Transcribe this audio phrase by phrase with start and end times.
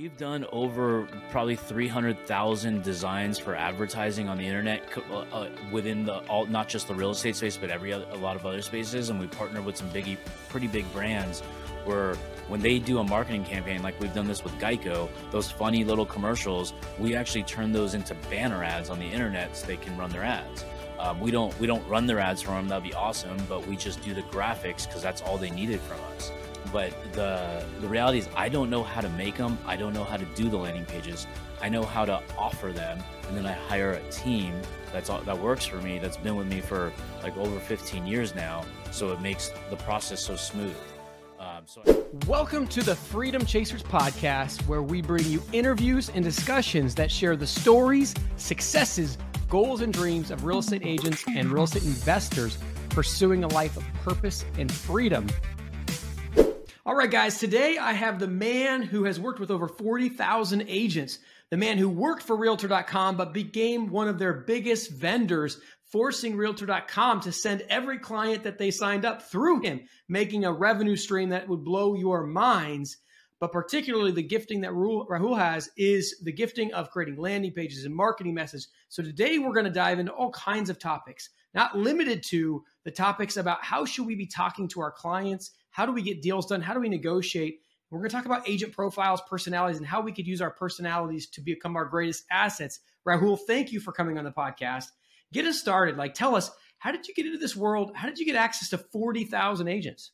[0.00, 6.20] We've done over probably 300,000 designs for advertising on the internet uh, uh, within the
[6.20, 9.10] all, not just the real estate space, but every other, a lot of other spaces.
[9.10, 10.16] And we partner with some biggie,
[10.48, 11.40] pretty big brands
[11.84, 12.14] where
[12.48, 16.06] when they do a marketing campaign, like we've done this with Geico, those funny little
[16.06, 20.08] commercials, we actually turn those into banner ads on the internet so they can run
[20.08, 20.64] their ads.
[20.98, 22.68] Um, we don't we don't run their ads for them.
[22.68, 26.00] That'd be awesome, but we just do the graphics because that's all they needed from
[26.16, 26.32] us.
[26.72, 29.58] But the the reality is, I don't know how to make them.
[29.66, 31.26] I don't know how to do the landing pages.
[31.60, 34.54] I know how to offer them, and then I hire a team
[34.92, 35.98] that's all, that works for me.
[35.98, 36.92] That's been with me for
[37.22, 38.64] like over 15 years now.
[38.90, 40.74] So it makes the process so smooth.
[41.38, 41.82] Um, so
[42.26, 47.36] Welcome to the Freedom Chasers podcast, where we bring you interviews and discussions that share
[47.36, 49.16] the stories, successes,
[49.48, 52.58] goals, and dreams of real estate agents and real estate investors
[52.90, 55.26] pursuing a life of purpose and freedom.
[56.90, 61.20] All right, guys, today I have the man who has worked with over 40,000 agents,
[61.48, 65.60] the man who worked for Realtor.com but became one of their biggest vendors,
[65.92, 70.96] forcing Realtor.com to send every client that they signed up through him, making a revenue
[70.96, 72.96] stream that would blow your minds.
[73.38, 77.94] But particularly the gifting that Rahul has is the gifting of creating landing pages and
[77.94, 78.66] marketing messages.
[78.88, 82.90] So today we're going to dive into all kinds of topics, not limited to the
[82.90, 86.44] topics about how should we be talking to our clients, how do we get deals
[86.44, 87.60] done, how do we negotiate.
[87.90, 91.26] We're going to talk about agent profiles, personalities, and how we could use our personalities
[91.30, 92.80] to become our greatest assets.
[93.08, 94.88] Rahul, thank you for coming on the podcast.
[95.32, 95.96] Get us started.
[95.96, 97.92] Like, tell us, how did you get into this world?
[97.94, 100.10] How did you get access to 40,000 agents?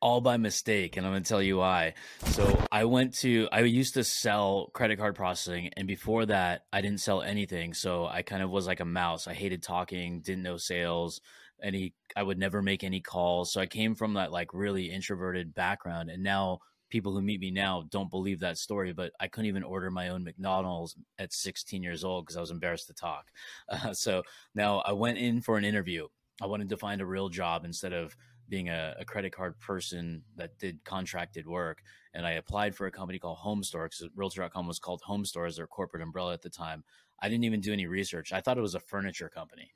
[0.00, 1.92] all by mistake and i'm going to tell you why
[2.26, 6.80] so i went to i used to sell credit card processing and before that i
[6.80, 10.44] didn't sell anything so i kind of was like a mouse i hated talking didn't
[10.44, 11.20] know sales
[11.62, 15.54] any i would never make any calls so i came from that like really introverted
[15.54, 16.58] background and now
[16.90, 20.08] people who meet me now don't believe that story but i couldn't even order my
[20.08, 23.26] own mcdonald's at 16 years old because i was embarrassed to talk
[23.68, 24.22] uh, so
[24.54, 26.06] now i went in for an interview
[26.42, 28.16] i wanted to find a real job instead of
[28.48, 31.82] being a, a, credit card person that did contracted work.
[32.14, 35.66] And I applied for a company called Homestore because Realtor.com was called Homestore as their
[35.66, 36.84] corporate umbrella at the time.
[37.20, 38.32] I didn't even do any research.
[38.32, 39.72] I thought it was a furniture company.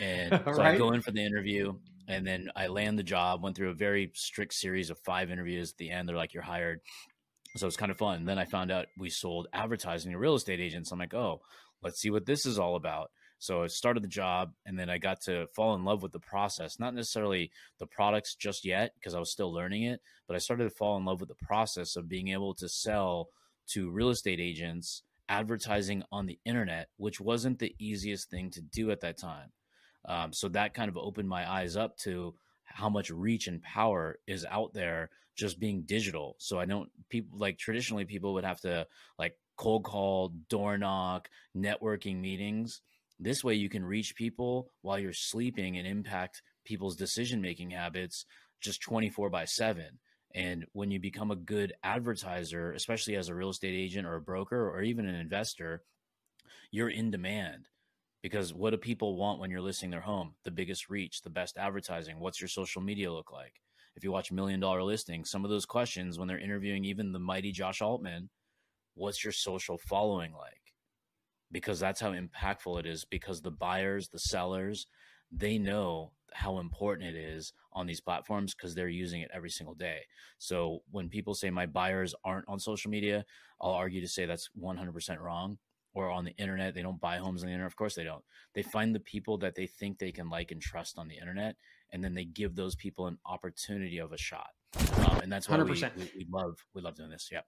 [0.00, 0.74] And so right.
[0.74, 1.74] I go in for the interview
[2.06, 5.72] and then I land the job, went through a very strict series of five interviews.
[5.72, 6.80] At the end, they're like, you're hired.
[7.56, 8.20] So it's kind of fun.
[8.20, 10.90] And then I found out we sold advertising to real estate agents.
[10.90, 11.40] I'm like, oh,
[11.82, 13.10] let's see what this is all about.
[13.38, 16.18] So I started the job and then I got to fall in love with the
[16.18, 20.40] process, not necessarily the products just yet because I was still learning it, but I
[20.40, 23.28] started to fall in love with the process of being able to sell
[23.68, 28.90] to real estate agents advertising on the internet, which wasn't the easiest thing to do
[28.90, 29.52] at that time.
[30.06, 34.18] Um, so that kind of opened my eyes up to how much reach and power
[34.26, 36.36] is out there just being digital.
[36.38, 38.86] So I don't people like traditionally people would have to
[39.18, 42.80] like cold call, door knock, networking meetings.
[43.20, 48.24] This way, you can reach people while you're sleeping and impact people's decision making habits
[48.60, 49.84] just 24 by 7.
[50.34, 54.20] And when you become a good advertiser, especially as a real estate agent or a
[54.20, 55.82] broker or even an investor,
[56.70, 57.68] you're in demand.
[58.22, 60.34] Because what do people want when you're listing their home?
[60.44, 62.18] The biggest reach, the best advertising.
[62.18, 63.54] What's your social media look like?
[63.94, 67.18] If you watch Million Dollar Listings, some of those questions when they're interviewing even the
[67.18, 68.30] mighty Josh Altman,
[68.94, 70.68] what's your social following like?
[71.52, 74.86] because that's how impactful it is because the buyers the sellers
[75.30, 79.74] they know how important it is on these platforms because they're using it every single
[79.74, 80.00] day
[80.38, 83.24] so when people say my buyers aren't on social media
[83.60, 85.58] i'll argue to say that's 100% wrong
[85.94, 88.24] or on the internet they don't buy homes on the internet of course they don't.
[88.54, 91.56] They find the people that they think they can like and trust on the internet
[91.92, 94.50] and then they give those people an opportunity of a shot.
[95.06, 97.40] Um, and that's why we, we, we love we love doing this yeah.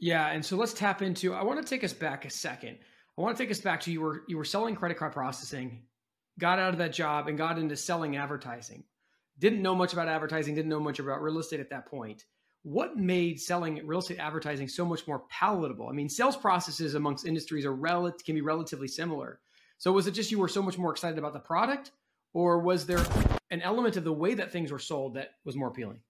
[0.00, 2.78] Yeah and so let's tap into i want to take us back a second.
[3.18, 5.82] I want to take us back to you were you were selling credit card processing,
[6.38, 8.84] got out of that job and got into selling advertising.
[9.38, 12.24] Didn't know much about advertising, didn't know much about real estate at that point.
[12.66, 15.88] What made selling real estate advertising so much more palatable?
[15.88, 19.38] I mean, sales processes amongst industries are rel- can be relatively similar.
[19.78, 21.92] So was it just you were so much more excited about the product
[22.32, 23.06] or was there
[23.52, 26.00] an element of the way that things were sold that was more appealing?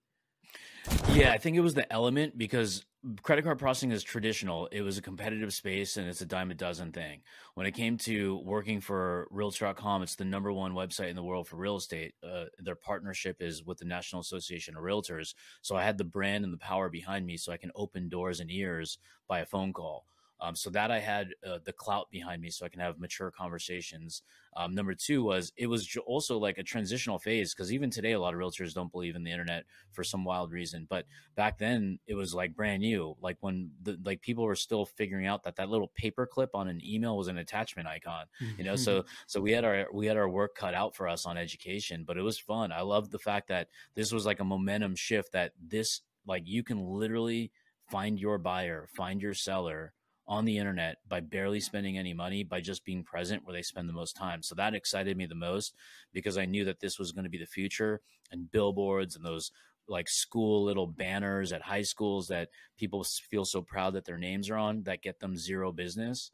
[1.12, 2.84] Yeah, I think it was the element because
[3.22, 4.66] credit card processing is traditional.
[4.72, 7.20] It was a competitive space and it's a dime a dozen thing.
[7.54, 11.48] When it came to working for Realtor.com, it's the number one website in the world
[11.48, 12.14] for real estate.
[12.22, 15.34] Uh, their partnership is with the National Association of Realtors.
[15.62, 18.40] So I had the brand and the power behind me so I can open doors
[18.40, 18.98] and ears
[19.28, 20.06] by a phone call.
[20.40, 23.30] Um, so that I had uh, the clout behind me, so I can have mature
[23.30, 24.22] conversations.
[24.54, 28.20] Um, number two was it was also like a transitional phase because even today a
[28.20, 30.86] lot of realtors don't believe in the internet for some wild reason.
[30.88, 31.06] But
[31.36, 35.26] back then it was like brand new, like when the like people were still figuring
[35.26, 38.26] out that that little paper clip on an email was an attachment icon.
[38.58, 41.24] You know, so so we had our we had our work cut out for us
[41.24, 42.72] on education, but it was fun.
[42.72, 46.62] I loved the fact that this was like a momentum shift that this like you
[46.62, 47.52] can literally
[47.90, 49.92] find your buyer, find your seller
[50.28, 53.88] on the internet by barely spending any money by just being present where they spend
[53.88, 54.42] the most time.
[54.42, 55.74] So that excited me the most
[56.12, 58.00] because I knew that this was going to be the future
[58.32, 59.52] and billboards and those
[59.88, 64.50] like school little banners at high schools that people feel so proud that their names
[64.50, 66.32] are on that get them zero business.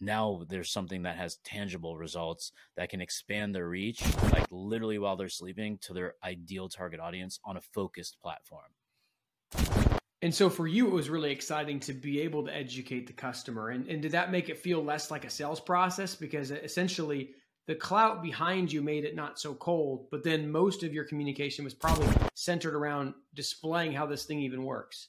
[0.00, 4.02] Now there's something that has tangible results that can expand their reach,
[4.32, 9.79] like literally while they're sleeping, to their ideal target audience on a focused platform.
[10.22, 13.70] And so for you, it was really exciting to be able to educate the customer.
[13.70, 16.14] And, and did that make it feel less like a sales process?
[16.14, 17.30] Because essentially,
[17.66, 21.64] the clout behind you made it not so cold, but then most of your communication
[21.64, 25.08] was probably centered around displaying how this thing even works.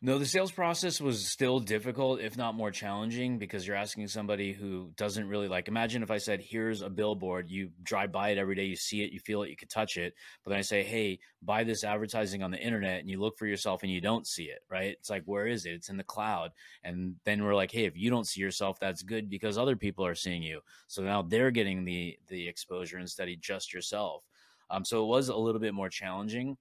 [0.00, 4.52] No, the sales process was still difficult, if not more challenging, because you're asking somebody
[4.52, 5.66] who doesn't really like.
[5.66, 7.50] Imagine if I said, "Here's a billboard.
[7.50, 8.66] You drive by it every day.
[8.66, 9.10] You see it.
[9.10, 9.50] You feel it.
[9.50, 10.14] You could touch it."
[10.44, 13.46] But then I say, "Hey, buy this advertising on the internet," and you look for
[13.46, 14.60] yourself and you don't see it.
[14.70, 14.92] Right?
[14.92, 15.72] It's like, where is it?
[15.72, 16.52] It's in the cloud.
[16.84, 20.06] And then we're like, "Hey, if you don't see yourself, that's good because other people
[20.06, 20.60] are seeing you.
[20.86, 24.22] So now they're getting the the exposure instead of just yourself."
[24.70, 26.56] Um, so it was a little bit more challenging,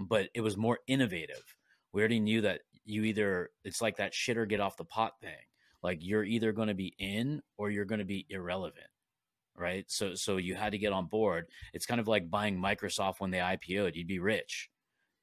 [0.00, 1.56] but it was more innovative
[1.92, 5.14] we already knew that you either it's like that shit or get off the pot
[5.20, 5.32] thing.
[5.82, 8.86] Like you're either going to be in or you're going to be irrelevant.
[9.56, 9.84] Right.
[9.88, 11.46] So so you had to get on board.
[11.74, 13.96] It's kind of like buying Microsoft when they IPO'd.
[13.96, 14.70] You'd be rich.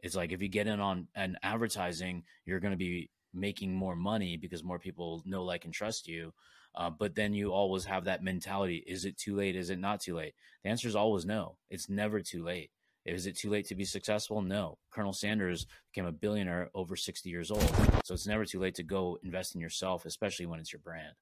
[0.01, 3.95] It's like if you get in on an advertising, you're going to be making more
[3.95, 6.33] money because more people know, like, and trust you.
[6.75, 9.55] Uh, but then you always have that mentality: Is it too late?
[9.55, 10.35] Is it not too late?
[10.63, 11.57] The answer is always no.
[11.69, 12.71] It's never too late.
[13.13, 14.41] Is it too late to be successful?
[14.41, 14.77] No.
[14.91, 17.69] Colonel Sanders became a billionaire over 60 years old.
[18.03, 21.13] So it's never too late to go invest in yourself, especially when it's your brand.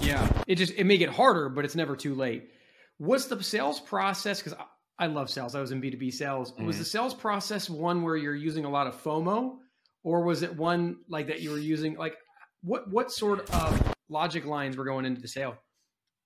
[0.00, 0.30] Yeah.
[0.46, 2.50] It just it may get harder, but it's never too late.
[2.98, 4.42] What's the sales process?
[4.42, 4.58] Because
[4.98, 5.54] I, I, love sales.
[5.54, 6.52] I was in B2B sales.
[6.52, 6.66] Mm-hmm.
[6.66, 9.56] Was the sales process one where you're using a lot of FOMO?
[10.04, 12.14] Or was it one like that you were using like
[12.62, 15.56] what what sort of logic lines were going into the sale?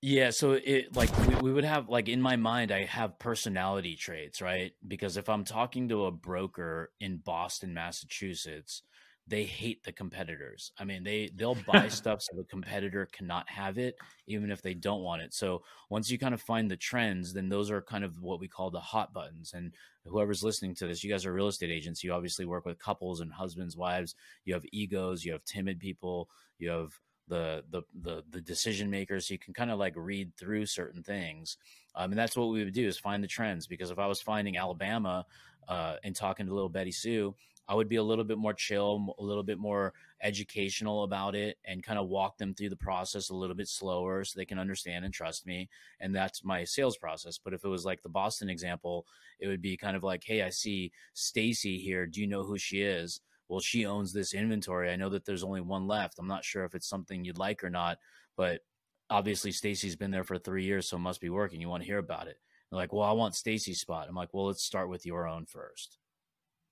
[0.04, 3.94] Yeah, so it like we, we, would have like in my mind I have personality
[3.94, 4.72] traits, right?
[4.86, 8.82] Because if I'm talking to a broker in Boston, Massachusetts,
[9.28, 10.72] they hate the competitors.
[10.76, 13.94] I mean, they they'll buy stuff so the competitor cannot have it
[14.26, 15.32] even if they don't want it.
[15.34, 18.48] So, once you kind of find the trends, then those are kind of what we
[18.48, 19.52] call the hot buttons.
[19.54, 19.72] And
[20.04, 22.02] whoever's listening to this, you guys are real estate agents.
[22.02, 24.16] You obviously work with couples and husbands, wives.
[24.44, 26.28] You have egos, you have timid people,
[26.58, 26.90] you have
[27.28, 31.02] the the the, the decision makers so you can kind of like read through certain
[31.02, 31.56] things
[31.94, 34.20] um, and that's what we would do is find the trends because if i was
[34.20, 35.24] finding alabama
[35.68, 37.34] uh, and talking to little betty sue
[37.68, 39.92] i would be a little bit more chill a little bit more
[40.22, 44.24] educational about it and kind of walk them through the process a little bit slower
[44.24, 45.68] so they can understand and trust me
[46.00, 49.06] and that's my sales process but if it was like the boston example
[49.38, 52.58] it would be kind of like hey i see stacy here do you know who
[52.58, 53.20] she is
[53.52, 54.90] well, she owns this inventory.
[54.90, 56.18] I know that there's only one left.
[56.18, 57.98] I'm not sure if it's something you'd like or not,
[58.34, 58.62] but
[59.10, 61.60] obviously Stacy's been there for three years, so it must be working.
[61.60, 62.40] You want to hear about it.
[62.70, 64.06] They're like, well, I want Stacy's spot.
[64.08, 65.98] I'm like, well, let's start with your own first.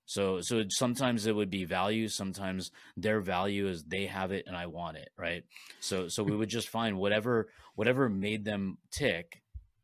[0.07, 2.07] So, so sometimes it would be value.
[2.07, 5.43] Sometimes their value is they have it and I want it, right?
[5.81, 9.43] So, so we would just find whatever whatever made them tick,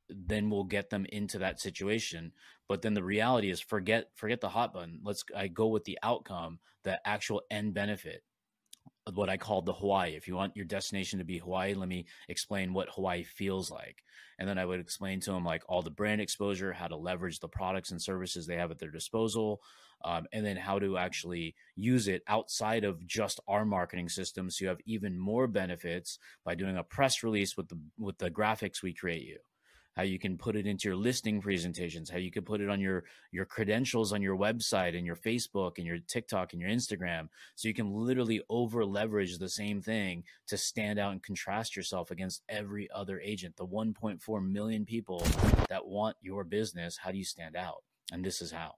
[0.10, 2.32] then we'll get them into that situation.
[2.68, 5.00] But then the reality is forget forget the hot button.
[5.04, 8.24] Let's I go with the outcome, the actual end benefit.
[9.14, 10.16] What I called the Hawaii.
[10.16, 14.04] If you want your destination to be Hawaii, let me explain what Hawaii feels like.
[14.40, 17.40] And then I would explain to them like all the brand exposure, how to leverage
[17.40, 19.62] the products and services they have at their disposal,
[20.06, 24.64] um, and then how to actually use it outside of just our marketing system so
[24.64, 28.84] you have even more benefits by doing a press release with the with the graphics
[28.84, 29.40] we create you
[29.98, 32.80] how you can put it into your listing presentations, how you can put it on
[32.80, 37.30] your your credentials on your website and your Facebook and your TikTok and your Instagram.
[37.56, 42.12] So you can literally over leverage the same thing to stand out and contrast yourself
[42.12, 43.58] against every other agent.
[43.58, 45.26] The 1.4 million people
[45.68, 47.84] that want your business, how do you stand out?
[48.12, 48.76] And this is how.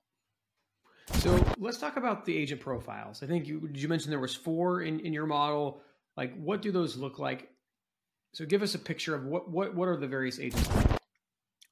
[1.16, 3.22] So let's talk about the agent profiles.
[3.24, 5.82] I think you did you mention there was four in, in your model.
[6.16, 7.50] Like what do those look like?
[8.34, 10.99] So give us a picture of what what what are the various agents like?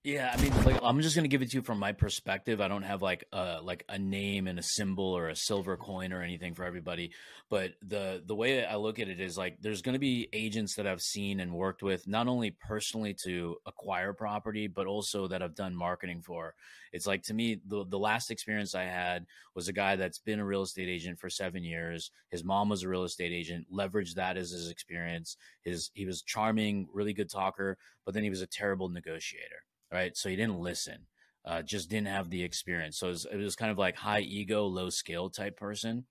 [0.08, 2.62] Yeah, I mean, like I'm just gonna give it to you from my perspective.
[2.62, 6.14] I don't have like a like a name and a symbol or a silver coin
[6.14, 7.12] or anything for everybody.
[7.50, 10.88] But the the way I look at it is like there's gonna be agents that
[10.88, 15.56] I've seen and worked with, not only personally to acquire property, but also that I've
[15.56, 16.54] done marketing for.
[16.94, 20.40] It's like to me, the the last experience I had was a guy that's been
[20.40, 22.12] a real estate agent for seven years.
[22.30, 25.36] His mom was a real estate agent, leveraged that as his experience.
[25.66, 30.16] His he was charming, really good talker, but then he was a terrible negotiator right?
[30.16, 31.08] So he didn't listen,
[31.46, 33.00] uh, just didn't have the experience.
[33.00, 36.06] So it was, it was kind of like high ego, low skill type person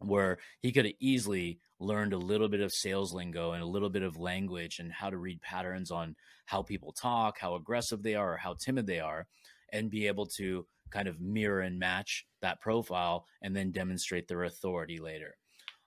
[0.00, 3.90] where he could have easily learned a little bit of sales lingo and a little
[3.90, 8.14] bit of language and how to read patterns on how people talk, how aggressive they
[8.14, 9.26] are, or how timid they are,
[9.72, 14.44] and be able to kind of mirror and match that profile and then demonstrate their
[14.44, 15.36] authority later.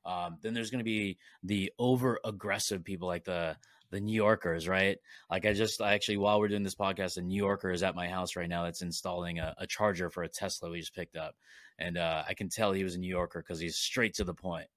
[0.05, 3.57] Um, then there's going to be the over aggressive people like the
[3.93, 4.97] the New Yorkers, right?
[5.29, 7.95] Like I just I actually while we're doing this podcast, a New Yorker is at
[7.95, 11.15] my house right now that's installing a, a charger for a Tesla we just picked
[11.15, 11.35] up,
[11.77, 14.33] and uh, I can tell he was a New Yorker because he's straight to the
[14.33, 14.67] point.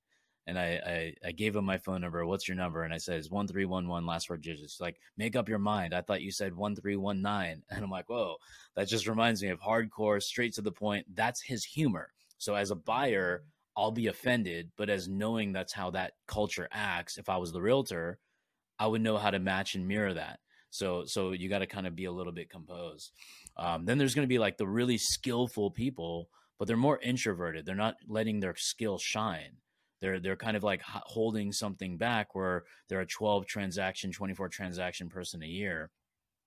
[0.49, 2.25] And I, I, I gave him my phone number.
[2.25, 2.85] What's your number?
[2.85, 4.81] And I said it's one three one one last four digits.
[4.81, 5.93] Like make up your mind.
[5.93, 8.37] I thought you said one three one nine, and I'm like, whoa,
[8.77, 11.07] that just reminds me of hardcore, straight to the point.
[11.15, 12.11] That's his humor.
[12.39, 13.45] So as a buyer,
[13.77, 17.63] I'll be offended, but as knowing that's how that culture acts, if I was the
[17.63, 18.19] realtor,
[18.79, 20.41] I would know how to match and mirror that.
[20.71, 23.13] So so you got to kind of be a little bit composed.
[23.57, 26.29] Um, then there's going to be like the really skillful people,
[26.59, 27.65] but they're more introverted.
[27.65, 29.57] They're not letting their skill shine.
[30.01, 35.09] They're they're kind of like holding something back where they're a 12 transaction, 24 transaction
[35.09, 35.91] person a year.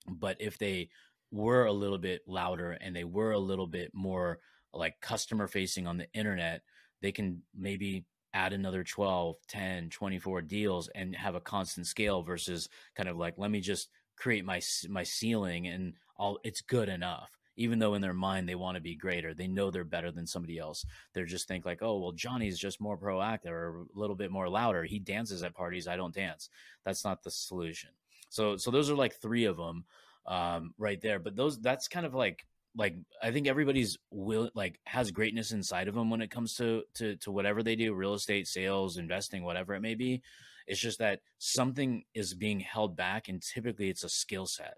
[0.07, 0.89] But if they
[1.31, 4.39] were a little bit louder and they were a little bit more
[4.74, 6.62] like customer facing on the internet,
[7.01, 12.69] they can maybe add another 12 10 24 deals and have a constant scale versus
[12.95, 17.31] kind of like let me just create my my ceiling and all it's good enough.
[17.55, 20.27] Even though in their mind they want to be greater they know they're better than
[20.27, 20.86] somebody else.
[21.13, 24.50] They're just think like oh well johnny's just more proactive or a little bit more
[24.50, 24.83] louder.
[24.83, 26.50] He dances at parties i don't dance.
[26.86, 27.89] That's not the solution.
[28.29, 29.86] So so those are like three of them
[30.29, 31.19] um, right there.
[31.19, 32.45] But those that's kind of like
[32.75, 36.83] like I think everybody's will like has greatness inside of them when it comes to
[36.95, 40.21] to to whatever they do, real estate, sales, investing, whatever it may be.
[40.67, 44.75] It's just that something is being held back, and typically it's a skill set.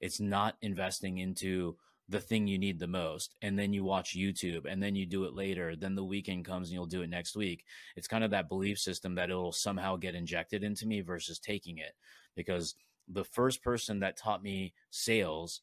[0.00, 1.76] It's not investing into
[2.08, 5.24] the thing you need the most, and then you watch YouTube, and then you do
[5.24, 5.74] it later.
[5.74, 7.64] Then the weekend comes, and you'll do it next week.
[7.96, 11.78] It's kind of that belief system that it'll somehow get injected into me versus taking
[11.78, 11.94] it,
[12.36, 12.74] because
[13.08, 15.62] the first person that taught me sales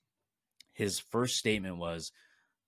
[0.79, 2.13] his first statement was,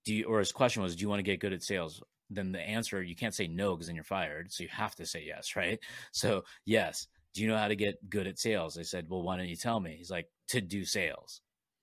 [0.04, 2.52] "Do you?" or his question was, "Do you want to get good at sales?" Then
[2.52, 4.52] the answer you can't say no because then you're fired.
[4.52, 5.78] So you have to say yes, right?
[6.12, 7.08] So yes.
[7.34, 8.76] Do you know how to get good at sales?
[8.76, 9.94] I said, well, why don't you tell me?
[9.96, 11.40] He's like, to do sales.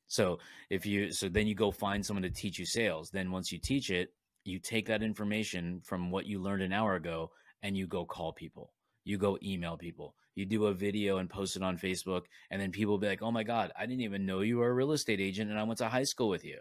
[0.07, 0.37] So
[0.69, 3.09] if you, so then you go find someone to teach you sales.
[3.09, 4.13] Then once you teach it,
[4.45, 7.31] you take that information from what you learned an hour ago
[7.63, 8.73] and you go call people
[9.09, 12.71] you go email people you do a video and post it on facebook and then
[12.71, 14.93] people will be like oh my god i didn't even know you were a real
[14.93, 16.57] estate agent and i went to high school with you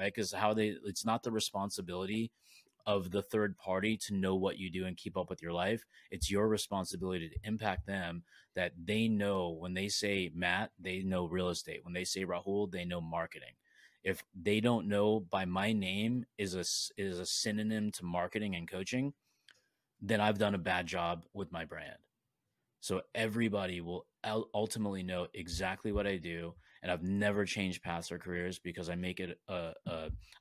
[0.00, 0.12] right?
[0.14, 2.32] Because how they it's not the responsibility
[2.86, 5.84] of the third party to know what you do and keep up with your life.
[6.10, 8.24] It's your responsibility to impact them
[8.56, 11.84] that they know when they say matt they know real estate.
[11.84, 13.54] When they say rahul they know marketing.
[14.02, 16.64] If they don't know by my name is a
[17.00, 19.12] is a synonym to marketing and coaching
[20.02, 21.98] then I've done a bad job with my brand.
[22.80, 24.06] So everybody will
[24.54, 28.94] ultimately know exactly what I do, and I've never changed paths or careers because I
[28.94, 29.38] make it.
[29.48, 29.72] A,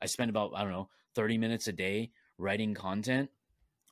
[0.01, 3.29] I spend about I don't know thirty minutes a day writing content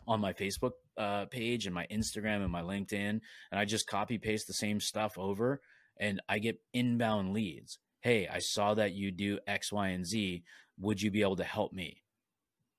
[0.08, 3.20] on my Facebook uh, page and my Instagram and my LinkedIn,
[3.52, 5.62] and I just copy paste the same stuff over,
[6.00, 7.80] and I get inbound leads.
[8.00, 10.44] Hey, I saw that you do X, Y, and Z.
[10.80, 12.04] Would you be able to help me?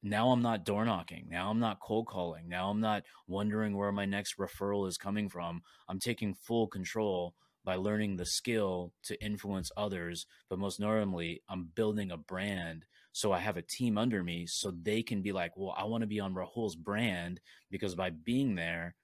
[0.02, 1.26] Now I'm not door knocking.
[1.28, 2.48] Now I'm not cold calling.
[2.48, 5.62] Now I'm not wondering where my next referral is coming from.
[5.88, 10.26] I'm taking full control by learning the skill to influence others.
[10.48, 12.84] But most normally, I'm building a brand.
[13.12, 16.02] So I have a team under me so they can be like, well, I want
[16.02, 17.40] to be on Rahul's brand
[17.70, 18.94] because by being there,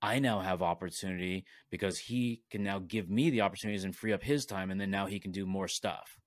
[0.00, 4.22] I now have opportunity because he can now give me the opportunities and free up
[4.22, 4.70] his time.
[4.70, 6.18] And then now he can do more stuff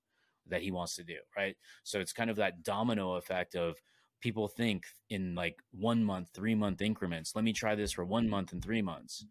[0.48, 1.16] that he wants to do.
[1.36, 1.56] Right.
[1.84, 3.80] So it's kind of that domino effect of,
[4.20, 7.34] people think in like one month, three month increments.
[7.34, 9.24] Let me try this for one month and three months.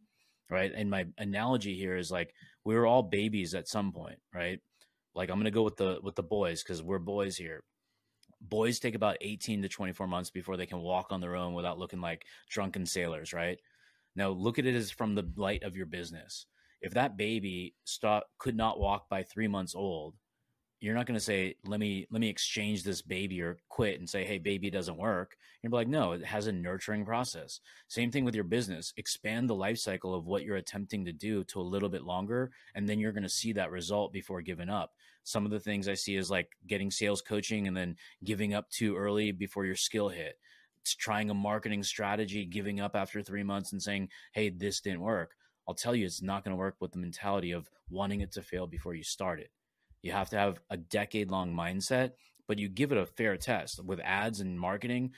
[0.49, 0.71] Right.
[0.73, 4.59] And my analogy here is like we were all babies at some point, right?
[5.13, 7.63] Like I'm gonna go with the with the boys because we're boys here.
[8.39, 11.79] Boys take about 18 to 24 months before they can walk on their own without
[11.79, 13.59] looking like drunken sailors, right?
[14.15, 16.45] Now look at it as from the light of your business.
[16.81, 20.15] If that baby stop could not walk by three months old,
[20.79, 24.09] you're not going to say let me let me exchange this baby or quit and
[24.09, 27.59] say hey baby doesn't work you're like no it has a nurturing process.
[27.87, 28.93] Same thing with your business.
[28.97, 32.51] Expand the life cycle of what you're attempting to do to a little bit longer
[32.75, 34.93] and then you're going to see that result before giving up.
[35.23, 38.69] Some of the things i see is like getting sales coaching and then giving up
[38.69, 40.37] too early before your skill hit.
[40.81, 45.01] It's trying a marketing strategy giving up after three months and saying hey this didn't
[45.01, 45.31] work.
[45.67, 48.41] I'll tell you it's not going to work with the mentality of wanting it to
[48.41, 49.49] fail before you start it
[50.01, 52.11] you have to have a decade long mindset,
[52.47, 55.11] but you give it a fair test with ads and marketing.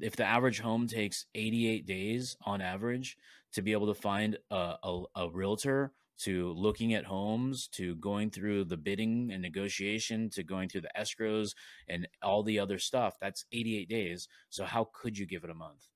[0.00, 3.16] If the average home takes 88 days on average
[3.54, 5.92] to be able to find a, a, a realtor,
[6.22, 10.90] to looking at homes, to going through the bidding and negotiation, to going through the
[10.96, 11.52] escrows
[11.88, 14.28] and all the other stuff, that's 88 days.
[14.48, 15.88] So, how could you give it a month?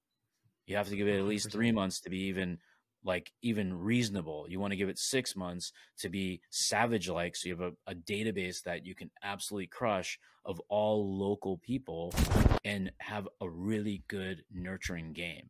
[0.67, 2.59] You have to give it at least three months to be even
[3.07, 4.47] like even reasonable.
[4.49, 7.37] You want to give it six months to be savage like.
[7.37, 12.13] So you have a, a, database that you can absolutely crush of all local people
[12.65, 15.49] and have a really good nurturing game.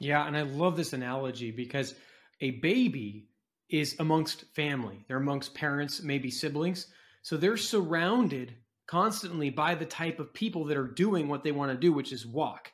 [0.00, 0.26] Yeah.
[0.26, 1.94] And I love this analogy because
[2.40, 3.26] a baby
[3.68, 6.86] is amongst family, they're amongst parents, maybe siblings.
[7.22, 8.54] So they're surrounded
[8.86, 12.12] constantly by the type of people that are doing what they want to do, which
[12.12, 12.72] is walk.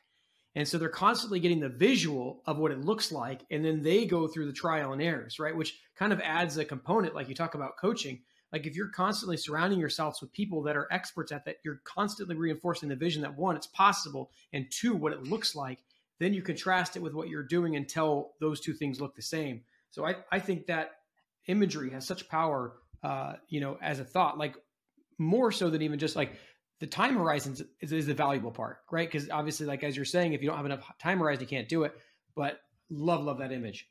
[0.57, 3.41] And so they're constantly getting the visual of what it looks like.
[3.51, 5.55] And then they go through the trial and errors, right?
[5.55, 8.21] Which kind of adds a component, like you talk about coaching.
[8.51, 12.35] Like if you're constantly surrounding yourselves with people that are experts at that, you're constantly
[12.35, 15.77] reinforcing the vision that one, it's possible, and two, what it looks like.
[16.17, 19.61] Then you contrast it with what you're doing until those two things look the same.
[19.91, 20.93] So I, I think that
[21.45, 22.73] imagery has such power,
[23.03, 24.55] uh, you know, as a thought, like
[25.19, 26.31] more so than even just like
[26.79, 29.11] the time horizon is, is the valuable part, right?
[29.11, 31.69] Because obviously, like as you're saying, if you don't have enough time horizon, you can't
[31.69, 31.93] do it.
[32.35, 33.87] But love, love that image.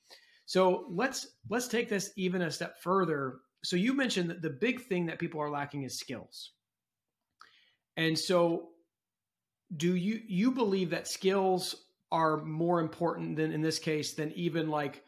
[0.47, 3.39] So let's let's take this even a step further.
[3.65, 6.53] So you mentioned that the big thing that people are lacking is skills.
[7.97, 8.69] And so
[9.77, 11.75] do you you believe that skills
[12.13, 15.03] are more important than in this case than even like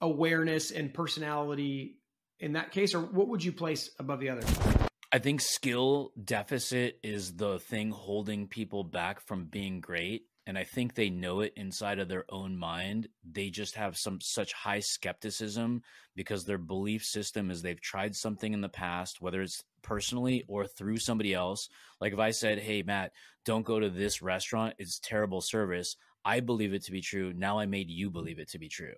[0.00, 1.98] awareness and personality
[2.40, 4.75] in that case or what would you place above the other?
[5.16, 10.24] I think skill deficit is the thing holding people back from being great.
[10.46, 13.08] And I think they know it inside of their own mind.
[13.24, 15.80] They just have some such high skepticism
[16.14, 20.66] because their belief system is they've tried something in the past, whether it's personally or
[20.66, 21.66] through somebody else.
[21.98, 23.12] Like if I said, Hey, Matt,
[23.46, 25.96] don't go to this restaurant, it's terrible service.
[26.26, 27.32] I believe it to be true.
[27.32, 28.96] Now I made you believe it to be true.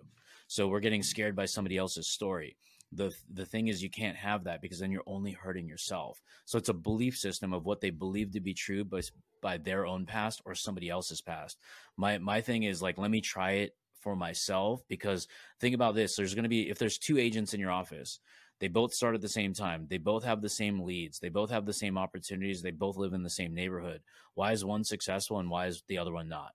[0.49, 2.57] So we're getting scared by somebody else's story
[2.91, 6.21] the the thing is you can't have that because then you're only hurting yourself.
[6.45, 9.01] So it's a belief system of what they believe to be true by
[9.41, 11.59] by their own past or somebody else's past.
[11.97, 15.27] My my thing is like let me try it for myself because
[15.59, 16.15] think about this.
[16.15, 18.19] There's going to be if there's two agents in your office
[18.59, 19.87] they both start at the same time.
[19.89, 21.19] They both have the same leads.
[21.19, 22.61] They both have the same opportunities.
[22.61, 24.01] They both live in the same neighborhood.
[24.33, 26.51] Why is one successful and why is the other one not?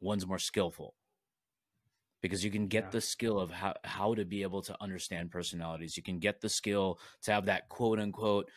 [0.00, 0.94] One's more skillful
[2.20, 2.90] because you can get yeah.
[2.90, 5.96] the skill of how, how to be able to understand personalities.
[5.96, 8.48] You can get the skill to have that quote unquote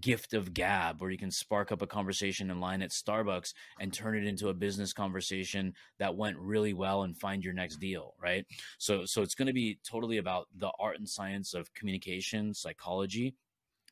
[0.00, 3.92] gift of gab where you can spark up a conversation in line at Starbucks and
[3.92, 8.14] turn it into a business conversation that went really well and find your next deal,
[8.20, 8.46] right?
[8.78, 13.34] So so it's going to be totally about the art and science of communication, psychology,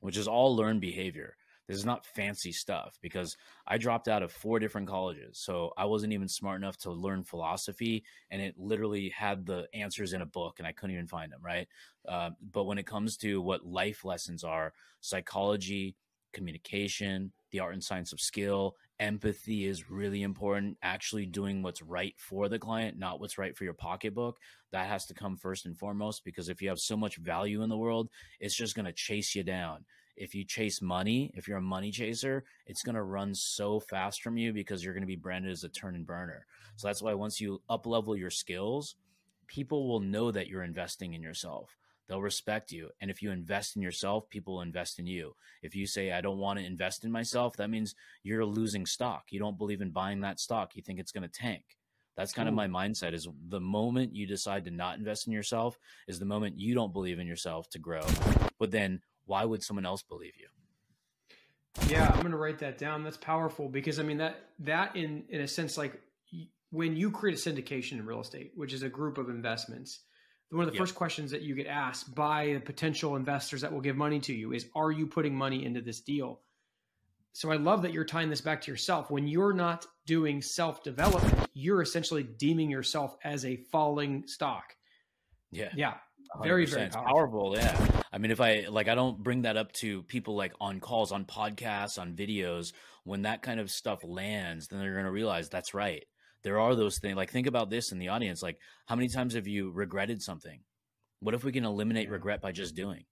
[0.01, 1.37] which is all learned behavior.
[1.71, 5.39] This is not fancy stuff because I dropped out of four different colleges.
[5.39, 8.03] So I wasn't even smart enough to learn philosophy.
[8.33, 11.41] And it literally had the answers in a book and I couldn't even find them,
[11.45, 11.69] right?
[12.09, 15.95] Uh, but when it comes to what life lessons are, psychology,
[16.33, 20.77] communication, the art and science of skill, empathy is really important.
[20.83, 24.39] Actually doing what's right for the client, not what's right for your pocketbook.
[24.73, 27.69] That has to come first and foremost because if you have so much value in
[27.69, 28.09] the world,
[28.41, 29.85] it's just going to chase you down
[30.21, 34.23] if you chase money, if you're a money chaser, it's going to run so fast
[34.23, 36.45] from you because you're going to be branded as a turn and burner.
[36.77, 38.97] So that's why once you up level your skills,
[39.47, 41.75] people will know that you're investing in yourself.
[42.07, 42.91] They'll respect you.
[43.01, 45.35] And if you invest in yourself, people will invest in you.
[45.63, 49.25] If you say, I don't want to invest in myself, that means you're losing stock.
[49.31, 50.77] You don't believe in buying that stock.
[50.77, 51.63] You think it's going to tank.
[52.17, 52.51] That's kind Ooh.
[52.51, 55.79] of my mindset is the moment you decide to not invest in yourself
[56.09, 58.03] is the moment you don't believe in yourself to grow.
[58.59, 60.49] But then why would someone else believe you?
[61.89, 63.05] Yeah, I'm going to write that down.
[63.05, 66.01] That's powerful because I mean that that in in a sense like
[66.71, 70.01] when you create a syndication in real estate, which is a group of investments,
[70.51, 70.83] one of the yep.
[70.83, 74.33] first questions that you get asked by the potential investors that will give money to
[74.33, 76.41] you is are you putting money into this deal?
[77.33, 79.11] So I love that you're tying this back to yourself.
[79.11, 84.75] When you're not doing self-development, you're essentially deeming yourself as a falling stock.
[85.53, 85.71] Yeah.
[85.77, 85.95] Yeah.
[86.43, 87.53] Very, very powerful.
[87.53, 87.57] powerful.
[87.57, 88.03] Yeah.
[88.13, 91.13] I mean, if I like, I don't bring that up to people like on calls,
[91.13, 92.73] on podcasts, on videos.
[93.05, 96.05] When that kind of stuff lands, then they're going to realize that's right.
[96.43, 97.17] There are those things.
[97.17, 98.43] Like, think about this in the audience.
[98.43, 100.61] Like, how many times have you regretted something?
[101.21, 102.15] What if we can eliminate Yeah.
[102.15, 103.05] regret by just doing?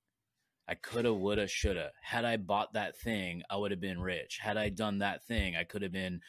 [0.68, 1.90] I coulda, woulda, shoulda.
[2.02, 4.38] Had I bought that thing, I would have been rich.
[4.40, 6.20] Had I done that thing, I could have been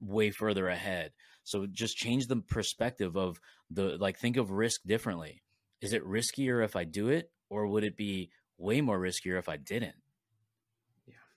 [0.00, 1.12] way further ahead.
[1.44, 5.42] So just change the perspective of the like think of risk differently.
[5.80, 9.48] Is it riskier if I do it or would it be way more riskier if
[9.48, 9.96] I didn't?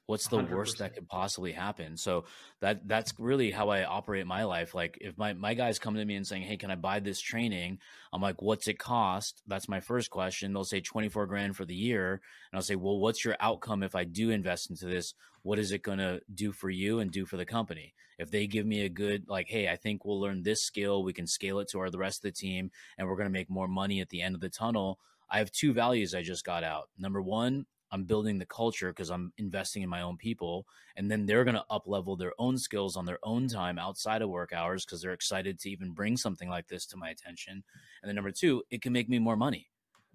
[0.09, 0.79] What's the worst 100%.
[0.79, 1.95] that could possibly happen?
[1.95, 2.25] So
[2.61, 4.73] that that's really how I operate my life.
[4.73, 7.21] Like if my my guys come to me and saying, "Hey, can I buy this
[7.21, 7.77] training?"
[8.11, 10.51] I'm like, "What's it cost?" That's my first question.
[10.51, 13.93] They'll say 24 grand for the year, and I'll say, "Well, what's your outcome if
[13.93, 15.13] I do invest into this?
[15.43, 18.47] What is it going to do for you and do for the company?" If they
[18.47, 21.59] give me a good like, "Hey, I think we'll learn this skill, we can scale
[21.59, 24.01] it to our the rest of the team and we're going to make more money
[24.01, 24.97] at the end of the tunnel."
[25.29, 26.89] I have two values I just got out.
[26.97, 31.25] Number 1, I'm building the culture because I'm investing in my own people, and then
[31.25, 34.54] they're going to up level their own skills on their own time outside of work
[34.54, 37.63] hours because they're excited to even bring something like this to my attention.
[38.02, 39.69] And then number two, it can make me more money.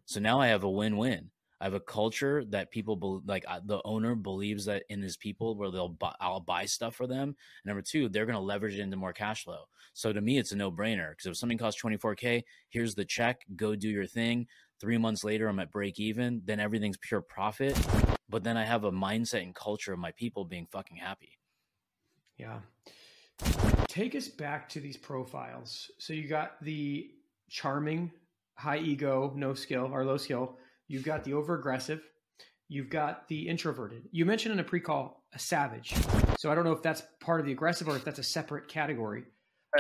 [0.07, 1.31] So now I have a win win.
[1.61, 5.55] I have a culture that people bel like the owner believes that in his people
[5.55, 7.29] where they'll buy, I'll buy stuff for them.
[7.29, 9.65] And number two, they're going to leverage it into more cash flow.
[9.95, 13.47] So to me, it's a no brainer because if something costs 24k, here's the check,
[13.57, 14.47] go do your thing.
[14.81, 16.43] Three months later, I'm at break even.
[16.45, 17.79] Then everything's pure profit.
[18.29, 21.39] But then I have a mindset and culture of my people being fucking happy.
[22.37, 22.59] Yeah.
[23.87, 25.91] Take us back to these profiles.
[25.99, 27.11] So you got the
[27.49, 28.11] charming,
[28.57, 30.57] high ego, no skill or low skill.
[30.89, 32.03] You've got the over aggressive.
[32.69, 34.09] You've got the introverted.
[34.11, 35.95] You mentioned in a pre call a savage.
[36.39, 38.69] So I don't know if that's part of the aggressive or if that's a separate
[38.69, 39.25] category.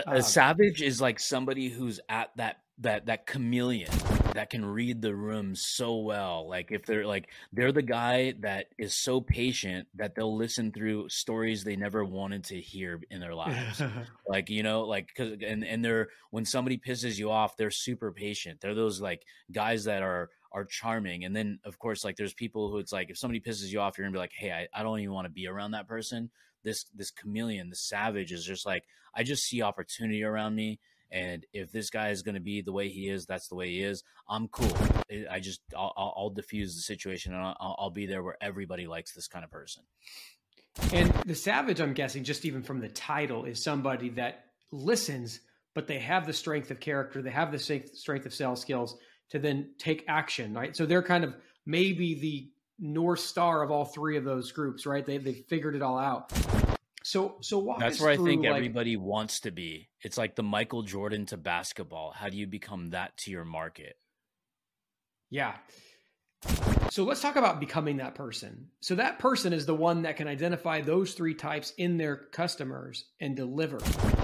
[0.07, 3.91] A, Um, savage is like somebody who's at that that that chameleon
[4.35, 6.49] that can read the room so well.
[6.49, 11.09] Like if they're like they're the guy that is so patient that they'll listen through
[11.09, 13.81] stories they never wanted to hear in their lives.
[14.29, 18.13] like you know like cuz and and they're when somebody pisses you off they're super
[18.13, 22.35] patient they're those like guys that are are charming and then of course like there's
[22.35, 24.69] people who it's like if somebody pisses you off you're gonna be like hey i,
[24.73, 26.31] I don't even want to be around that person
[26.63, 30.79] this this chameleon the savage is just like i just see opportunity around me
[31.15, 33.71] and if this guy is going to be the way he is that's the way
[33.71, 34.77] he is i'm cool
[35.31, 39.15] I- just i'll, I'll, diffuse the situation and I'll, I'll be there where everybody likes
[39.15, 39.85] this kind of person
[40.93, 45.41] and the savage, I'm guessing, just even from the title, is somebody that listens,
[45.75, 48.97] but they have the strength of character, they have the strength of sales skills
[49.31, 50.75] to then take action, right?
[50.77, 55.07] So they're kind of maybe the north star of all three of those groups, right?
[55.07, 56.33] They they figured it all out.
[57.15, 59.89] So so walk That's where I think like- everybody wants to be.
[60.03, 62.11] It's like the Michael Jordan to basketball.
[62.11, 63.97] How do you become that to your market?
[65.31, 65.55] Yeah.
[66.91, 68.67] So let's talk about becoming that person.
[68.81, 73.05] So that person is the one that can identify those three types in their customers
[73.21, 73.79] and deliver.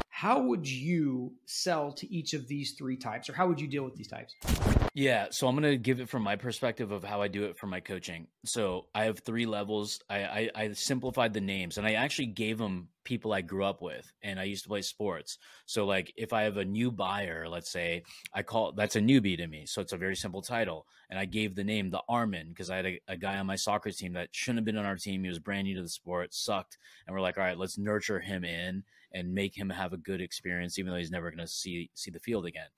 [0.09, 3.85] How would you sell to each of these three types or how would you deal
[3.85, 4.35] with these types?
[4.95, 7.67] Yeah, so I'm gonna give it from my perspective of how I do it for
[7.67, 8.27] my coaching.
[8.45, 10.01] So I have three levels.
[10.11, 13.83] I, I I simplified the names, and I actually gave them people I grew up
[13.83, 15.39] with, and I used to play sports.
[15.67, 18.03] So like, if I have a new buyer, let's say,
[18.35, 19.65] I call that's a newbie to me.
[19.67, 22.77] So it's a very simple title, and I gave the name the Armin because I
[22.77, 25.23] had a, a guy on my soccer team that shouldn't have been on our team.
[25.23, 28.21] He was brand new to the sport, sucked, and we're like, all right, let's nurture
[28.21, 31.47] him in and make him have a good experience, even though he's never going to
[31.47, 32.69] see see the field again.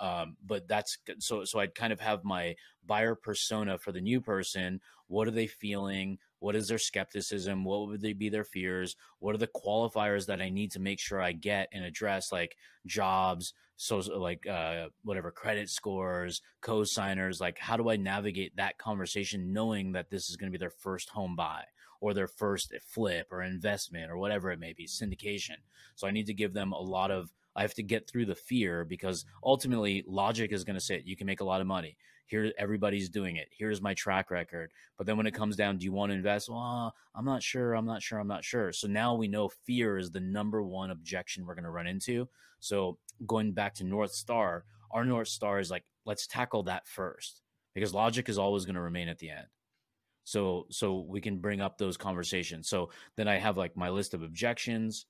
[0.00, 4.20] Um, but that's so so I'd kind of have my buyer persona for the new
[4.20, 4.80] person.
[5.08, 6.18] What are they feeling?
[6.38, 7.64] What is their skepticism?
[7.64, 8.96] What would they be their fears?
[9.20, 12.56] What are the qualifiers that I need to make sure I get and address, like
[12.86, 17.40] jobs, so like uh, whatever credit scores, co-signers?
[17.40, 20.70] Like, how do I navigate that conversation, knowing that this is going to be their
[20.70, 21.62] first home buy?
[22.02, 25.54] Or their first flip or investment or whatever it may be, syndication.
[25.94, 28.34] So I need to give them a lot of, I have to get through the
[28.34, 31.96] fear because ultimately logic is going to say you can make a lot of money.
[32.26, 33.48] Here, everybody's doing it.
[33.56, 34.72] Here's my track record.
[34.98, 36.48] But then when it comes down, do you want to invest?
[36.48, 37.74] Well, I'm not sure.
[37.74, 38.18] I'm not sure.
[38.18, 38.72] I'm not sure.
[38.72, 42.28] So now we know fear is the number one objection we're going to run into.
[42.58, 47.42] So going back to North Star, our North Star is like, let's tackle that first
[47.74, 49.46] because logic is always going to remain at the end
[50.24, 52.68] so so we can bring up those conversations.
[52.68, 55.06] So then i have like my list of objections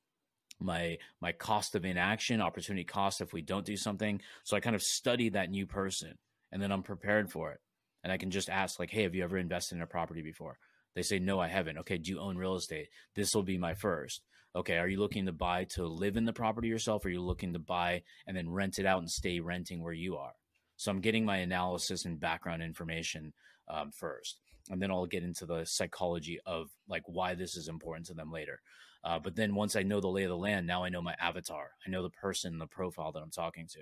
[0.61, 4.21] my my cost of inaction opportunity cost if we don't do something.
[4.45, 6.15] So i kind of study that new person
[6.51, 7.61] and then i'm prepared for it.
[8.05, 10.59] And i can just ask like hey have you ever invested in a property before?
[10.95, 11.79] They say no i haven't.
[11.79, 12.89] Okay do you own real estate?
[13.15, 14.23] This will be my first.
[14.55, 17.23] Okay are you looking to buy to live in the property yourself or are you
[17.23, 20.33] looking to buy and then rent it out and stay renting where you are?
[20.77, 23.33] So I'm getting my analysis and background information
[23.69, 28.07] um, first, and then I'll get into the psychology of like why this is important
[28.07, 28.61] to them later.
[29.05, 31.17] Uh, but then once I know the lay of the land, now I know my
[31.21, 31.71] avatar.
[31.87, 33.81] I know the person, the profile that I'm talking to.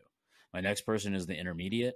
[0.54, 1.94] My next person is the intermediate.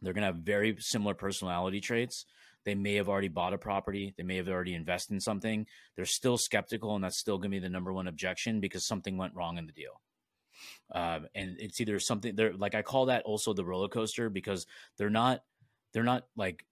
[0.00, 2.26] They're going to have very similar personality traits.
[2.64, 4.14] They may have already bought a property.
[4.16, 5.66] They may have already invested in something.
[5.96, 9.18] They're still skeptical, and that's still going to be the number one objection because something
[9.18, 10.00] went wrong in the deal.
[10.94, 14.66] Um, and it's either something they're like I call that also the roller coaster because
[14.96, 15.42] they're not
[15.92, 16.64] they're not like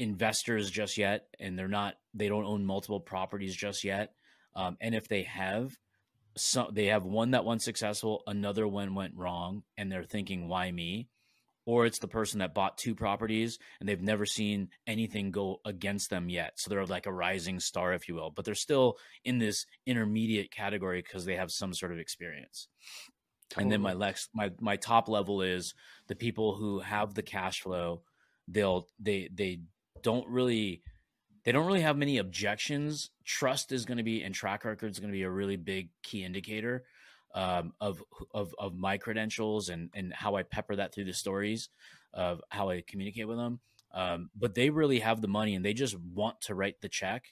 [0.00, 4.14] investors just yet, and they're not they don't own multiple properties just yet.
[4.56, 5.76] Um, and if they have,
[6.36, 10.72] so they have one that went successful, another one went wrong, and they're thinking, "Why
[10.72, 11.08] me?"
[11.66, 16.08] Or it's the person that bought two properties and they've never seen anything go against
[16.08, 16.54] them yet.
[16.56, 20.50] So they're like a rising star, if you will, but they're still in this intermediate
[20.50, 22.66] category because they have some sort of experience.
[23.50, 23.64] Totally.
[23.64, 25.74] And then my next, my my top level is
[26.08, 28.02] the people who have the cash flow.
[28.48, 29.60] They'll they they
[30.02, 30.82] don't really
[31.44, 33.10] they don't really have many objections.
[33.24, 35.88] Trust is going to be and track record is going to be a really big
[36.02, 36.84] key indicator
[37.34, 38.02] um, of
[38.34, 41.68] of of my credentials and and how I pepper that through the stories
[42.12, 43.60] of how I communicate with them.
[43.92, 47.24] Um, but they really have the money and they just want to write the check.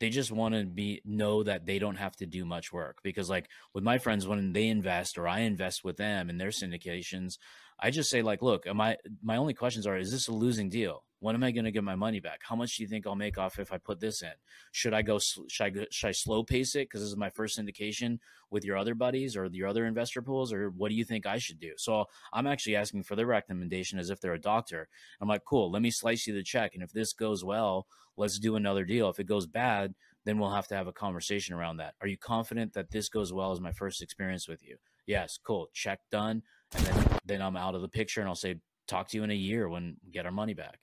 [0.00, 3.28] They just want to be know that they don't have to do much work because
[3.28, 7.36] like with my friends when they invest or I invest with them in their syndications,
[7.80, 11.04] I just say like, look, I my only questions are is this a losing deal?
[11.20, 12.40] When am I going to get my money back?
[12.42, 14.32] How much do you think I'll make off if I put this in?
[14.72, 15.18] Should I go?
[15.18, 18.18] Should I, go, should I slow pace it because this is my first syndication
[18.50, 21.36] with your other buddies or your other investor pools, or what do you think I
[21.36, 21.72] should do?
[21.76, 24.88] So I'm actually asking for their recommendation as if they're a doctor.
[25.20, 28.38] I'm like, cool, let me slice you the check, and if this goes well, let's
[28.38, 29.10] do another deal.
[29.10, 31.94] If it goes bad, then we'll have to have a conversation around that.
[32.00, 34.76] Are you confident that this goes well as my first experience with you?
[35.06, 35.68] Yes, cool.
[35.72, 36.42] Check done.
[36.74, 38.56] And then then I'm out of the picture and I'll say,
[38.86, 40.78] talk to you in a year when we get our money back.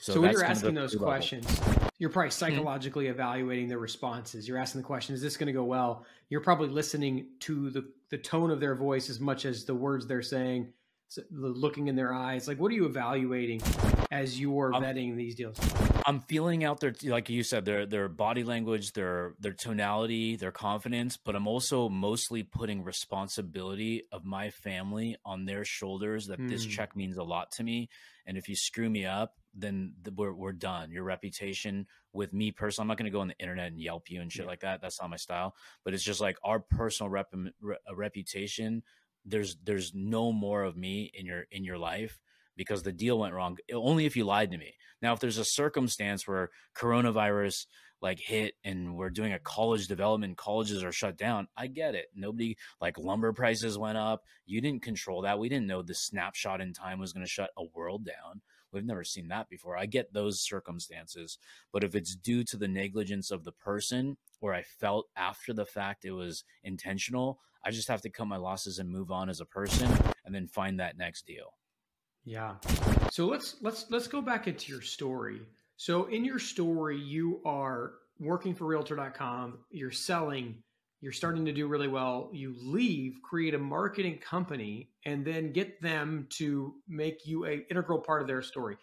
[0.00, 1.90] So, so when you're asking those questions, level.
[1.98, 2.38] you're probably mm-hmm.
[2.38, 3.14] psychologically mm-hmm.
[3.14, 4.46] evaluating their responses.
[4.48, 6.04] You're asking the question, is this going to go well?
[6.28, 10.06] You're probably listening to the, the tone of their voice as much as the words
[10.06, 10.72] they're saying,
[11.30, 12.48] looking in their eyes.
[12.48, 13.60] Like, what are you evaluating
[14.10, 15.58] as you're I'm, vetting these deals?
[16.06, 20.52] I'm feeling out their, like you said, their their body language, their their tonality, their
[20.52, 26.26] confidence, but I'm also mostly putting responsibility of my family on their shoulders.
[26.26, 26.48] That mm.
[26.48, 26.70] this hmm.
[26.70, 27.88] check means a lot to me,
[28.26, 30.90] and if you screw me up, then we're, we're done.
[30.90, 34.10] Your reputation with me personally, I'm not going to go on the internet and yelp
[34.10, 34.50] you and shit yeah.
[34.50, 34.80] like that.
[34.80, 35.54] That's not my style.
[35.84, 37.28] But it's just like our personal rep,
[37.60, 38.82] re, reputation.
[39.24, 42.18] There's there's no more of me in your in your life
[42.56, 43.58] because the deal went wrong.
[43.72, 44.74] Only if you lied to me.
[45.02, 47.66] Now, if there's a circumstance where coronavirus
[48.00, 51.48] like hit and we're doing a college development, colleges are shut down.
[51.56, 52.06] I get it.
[52.14, 54.24] Nobody like lumber prices went up.
[54.46, 55.38] You didn't control that.
[55.38, 58.42] We didn't know the snapshot in time was going to shut a world down.
[58.74, 59.76] We've never seen that before.
[59.76, 61.38] I get those circumstances,
[61.72, 65.64] but if it's due to the negligence of the person or I felt after the
[65.64, 69.40] fact it was intentional, I just have to cut my losses and move on as
[69.40, 69.90] a person
[70.24, 71.54] and then find that next deal.
[72.24, 72.54] Yeah.
[73.10, 75.40] So let's let's let's go back into your story.
[75.76, 80.62] So in your story you are working for realtor.com, you're selling
[81.04, 85.82] you're starting to do really well, you leave, create a marketing company, and then get
[85.82, 88.78] them to make you a integral part of their story.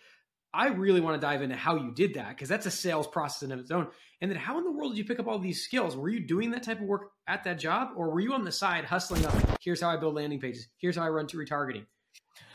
[0.53, 3.49] I really want to dive into how you did that because that's a sales process
[3.49, 3.87] in its own.
[4.21, 5.97] And then how in the world did you pick up all these skills?
[5.97, 8.51] Were you doing that type of work at that job or were you on the
[8.51, 9.33] side hustling up?
[9.59, 10.67] Here's how I build landing pages.
[10.77, 11.87] Here's how I run to retargeting.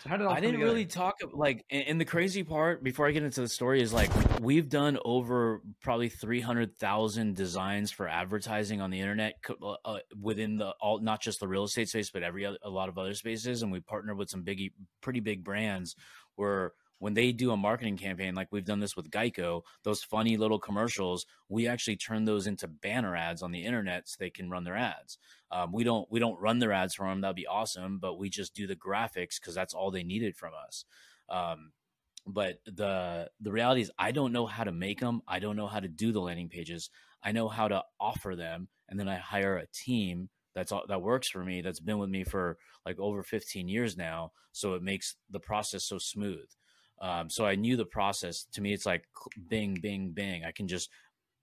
[0.02, 3.10] So how did I didn't really talk about like and the crazy part before I
[3.10, 8.90] get into the story is like we've done over probably 300,000 designs for advertising on
[8.90, 12.44] the internet uh, uh, within the all not just the real estate space but every
[12.46, 15.96] other, a lot of other spaces and we partnered with some big pretty big brands
[16.36, 20.36] where when they do a marketing campaign, like we've done this with Geico, those funny
[20.36, 24.50] little commercials, we actually turn those into banner ads on the internet so they can
[24.50, 25.18] run their ads.
[25.50, 27.20] Um, we don't we don't run their ads for them.
[27.20, 30.52] That'd be awesome, but we just do the graphics because that's all they needed from
[30.66, 30.84] us.
[31.28, 31.72] Um,
[32.26, 35.22] but the the reality is, I don't know how to make them.
[35.28, 36.90] I don't know how to do the landing pages.
[37.22, 41.02] I know how to offer them, and then I hire a team that's all that
[41.02, 41.60] works for me.
[41.60, 42.56] That's been with me for
[42.86, 44.32] like over 15 years now.
[44.52, 46.48] So it makes the process so smooth.
[47.00, 48.46] Um, so I knew the process.
[48.52, 49.04] To me, it's like
[49.48, 50.44] bing, bing, bing.
[50.44, 50.90] I can just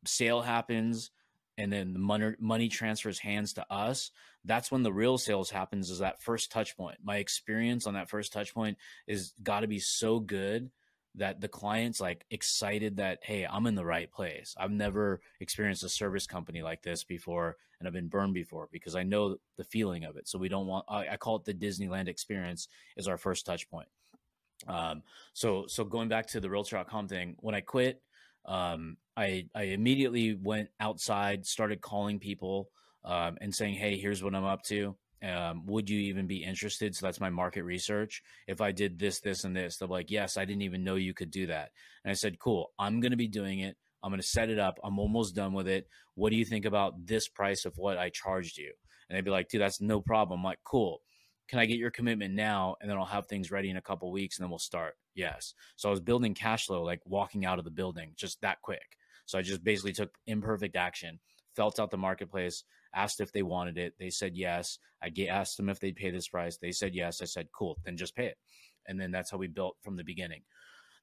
[0.05, 1.11] sale happens,
[1.57, 4.11] and then the money money transfers hands to us.
[4.45, 5.89] That's when the real sales happens.
[5.89, 6.97] Is that first touch point?
[7.03, 10.71] My experience on that first touch point is got to be so good
[11.15, 15.83] that the client's like excited that hey i'm in the right place i've never experienced
[15.83, 19.63] a service company like this before and i've been burned before because i know the
[19.63, 23.07] feeling of it so we don't want i, I call it the disneyland experience is
[23.07, 23.87] our first touch point
[24.67, 28.01] Um, so so going back to the realtor.com thing, when I quit,
[28.45, 32.69] um, I I immediately went outside, started calling people
[33.05, 34.95] um, and saying, "Hey, here's what I'm up to.
[35.23, 38.21] Um, would you even be interested?" So that's my market research.
[38.47, 41.13] If I did this, this, and this, they're like, "Yes, I didn't even know you
[41.13, 41.71] could do that."
[42.03, 43.77] And I said, "Cool, I'm going to be doing it.
[44.03, 44.79] I'm going to set it up.
[44.83, 45.87] I'm almost done with it.
[46.15, 48.73] What do you think about this price of what I charged you?"
[49.09, 51.01] And they'd be like, "Dude, that's no problem." I'm like, "Cool."
[51.49, 52.75] Can I get your commitment now?
[52.81, 54.95] And then I'll have things ready in a couple weeks and then we'll start.
[55.15, 55.53] Yes.
[55.75, 58.97] So I was building cash flow, like walking out of the building just that quick.
[59.25, 61.19] So I just basically took imperfect action,
[61.55, 62.63] felt out the marketplace,
[62.95, 63.93] asked if they wanted it.
[63.99, 64.79] They said yes.
[65.01, 66.57] I asked them if they'd pay this price.
[66.57, 67.21] They said yes.
[67.21, 68.37] I said, cool, then just pay it.
[68.87, 70.41] And then that's how we built from the beginning.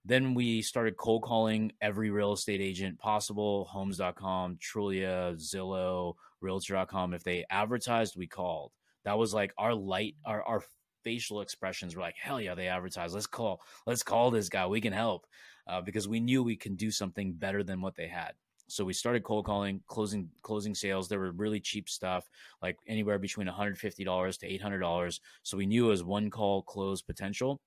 [0.05, 7.12] Then we started cold calling every real estate agent possible homes.com, Trulia, Zillow, realtor.com.
[7.12, 8.72] If they advertised, we called.
[9.05, 10.63] That was like our light, our, our
[11.05, 13.15] facial expressions were like, hell yeah, they advertise.
[13.15, 14.67] Let's call, let's call this guy.
[14.67, 15.27] We can help
[15.67, 18.33] uh, because we knew we can do something better than what they had.
[18.69, 21.09] So we started cold calling, closing closing sales.
[21.09, 22.29] There were really cheap stuff,
[22.63, 25.21] like anywhere between $150 to $800.
[25.43, 27.61] So we knew it was one call close potential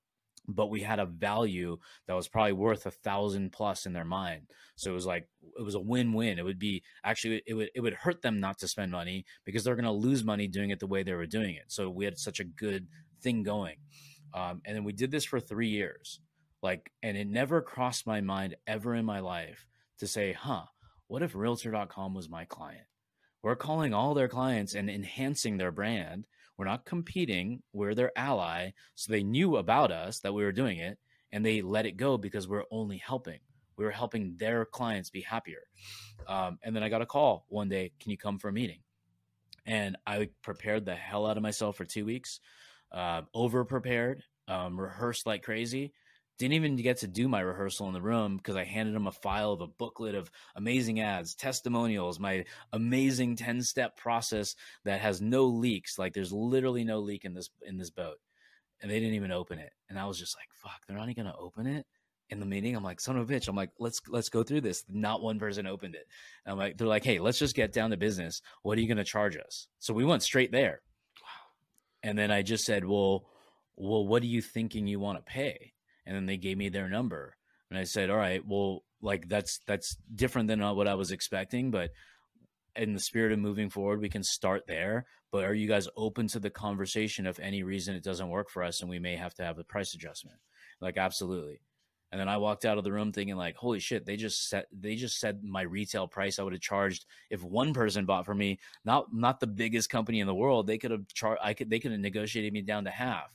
[0.47, 1.77] but we had a value
[2.07, 4.47] that was probably worth a thousand plus in their mind.
[4.75, 5.27] So it was like
[5.57, 6.39] it was a win-win.
[6.39, 9.63] It would be actually it would it would hurt them not to spend money because
[9.63, 11.65] they're going to lose money doing it the way they were doing it.
[11.67, 12.87] So we had such a good
[13.21, 13.77] thing going,
[14.33, 16.19] um, and then we did this for three years.
[16.61, 19.65] Like, and it never crossed my mind ever in my life
[19.99, 20.65] to say, "Huh,
[21.07, 22.87] what if realtor.com was my client?
[23.43, 26.25] We're calling all their clients and enhancing their brand.
[26.57, 28.71] We're not competing, we're their ally.
[28.95, 30.97] So they knew about us that we were doing it
[31.31, 33.39] and they let it go because we're only helping.
[33.75, 35.63] We were helping their clients be happier.
[36.27, 38.79] Um, and then I got a call one day, can you come for a meeting?
[39.65, 42.39] And I prepared the hell out of myself for two weeks,
[42.91, 45.93] uh, over prepared, um, rehearsed like crazy
[46.37, 49.11] didn't even get to do my rehearsal in the room because I handed him a
[49.11, 55.21] file of a booklet of amazing ads, testimonials, my amazing 10 step process that has
[55.21, 55.99] no leaks.
[55.99, 58.17] Like there's literally no leak in this in this boat.
[58.81, 59.71] And they didn't even open it.
[59.89, 61.85] And I was just like, fuck, they're not even gonna open it
[62.29, 62.75] in the meeting.
[62.75, 63.47] I'm like, son of a bitch.
[63.47, 64.83] I'm like, let's let's go through this.
[64.89, 66.07] Not one person opened it.
[66.45, 68.41] And I'm like, they're like, hey, let's just get down to business.
[68.63, 69.67] What are you gonna charge us?
[69.79, 70.81] So we went straight there.
[71.21, 72.09] Wow.
[72.09, 73.25] And then I just said, Well,
[73.75, 75.72] well, what are you thinking you want to pay?
[76.05, 77.35] And then they gave me their number.
[77.69, 81.11] And i said all right well like that's that's different than uh, what i was
[81.11, 81.89] expecting but
[82.75, 85.05] in the spirit of moving forward we can start there.
[85.31, 88.63] But are you guys open to the conversation if any reason it doesn't work for
[88.63, 90.37] us and we may have to have a price adjustment?
[90.81, 91.61] Like absolutely.
[92.11, 94.67] And then i walked out of the room thinking like holy shit they just set
[94.71, 98.35] they just said my retail price i would have charged if one person bought for
[98.35, 98.59] me.
[98.85, 100.67] Not not the biggest company in the world.
[100.67, 103.31] They could have charged i could they could have negotiated me down to half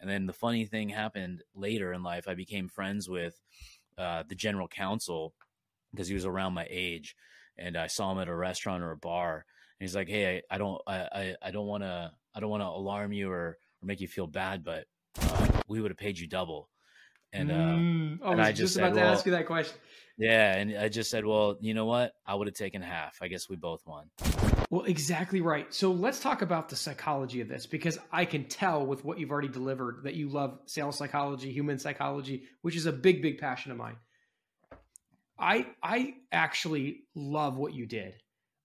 [0.00, 2.26] and then the funny thing happened later in life.
[2.26, 3.40] I became friends with
[3.98, 5.34] uh, the general counsel
[5.90, 7.16] because he was around my age,
[7.58, 9.44] and I saw him at a restaurant or a bar.
[9.78, 12.50] And he's like, "Hey, I, I don't, I, I, I don't want to, I don't
[12.50, 14.86] want to alarm you or, or make you feel bad, but
[15.20, 16.68] uh, we would have paid you double."
[17.32, 19.32] And, uh, mm, oh, and I, was just, just about said, to well, ask you
[19.32, 19.76] that question.
[20.20, 22.12] Yeah, and I just said, "Well, you know what?
[22.26, 23.16] I would have taken half.
[23.22, 24.10] I guess we both won."
[24.68, 25.72] Well, exactly right.
[25.72, 29.30] So let's talk about the psychology of this because I can tell with what you've
[29.30, 33.72] already delivered that you love sales psychology, human psychology, which is a big, big passion
[33.72, 33.96] of mine.
[35.38, 38.12] I I actually love what you did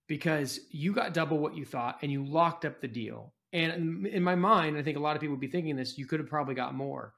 [0.09, 3.33] because you got double what you thought and you locked up the deal.
[3.53, 6.05] And in my mind, I think a lot of people would be thinking this, you
[6.05, 7.13] could have probably got more.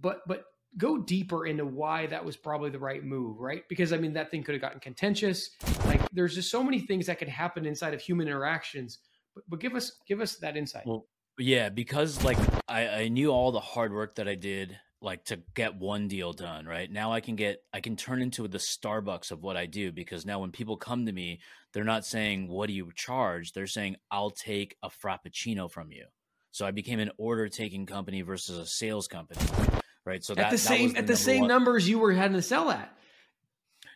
[0.00, 0.44] But but
[0.78, 3.64] go deeper into why that was probably the right move, right?
[3.68, 5.50] Because I mean, that thing could have gotten contentious.
[5.86, 8.98] Like, there's just so many things that could happen inside of human interactions.
[9.34, 10.86] But, but give us give us that insight.
[10.86, 11.06] Well,
[11.38, 15.40] yeah, because like I, I knew all the hard work that I did like to
[15.54, 19.32] get one deal done right now i can get i can turn into the starbucks
[19.32, 21.40] of what i do because now when people come to me
[21.72, 26.04] they're not saying what do you charge they're saying i'll take a frappuccino from you
[26.52, 29.40] so i became an order taking company versus a sales company
[30.04, 30.24] right?
[30.24, 31.48] So at the same the at the same one.
[31.48, 32.92] numbers you were having to sell at.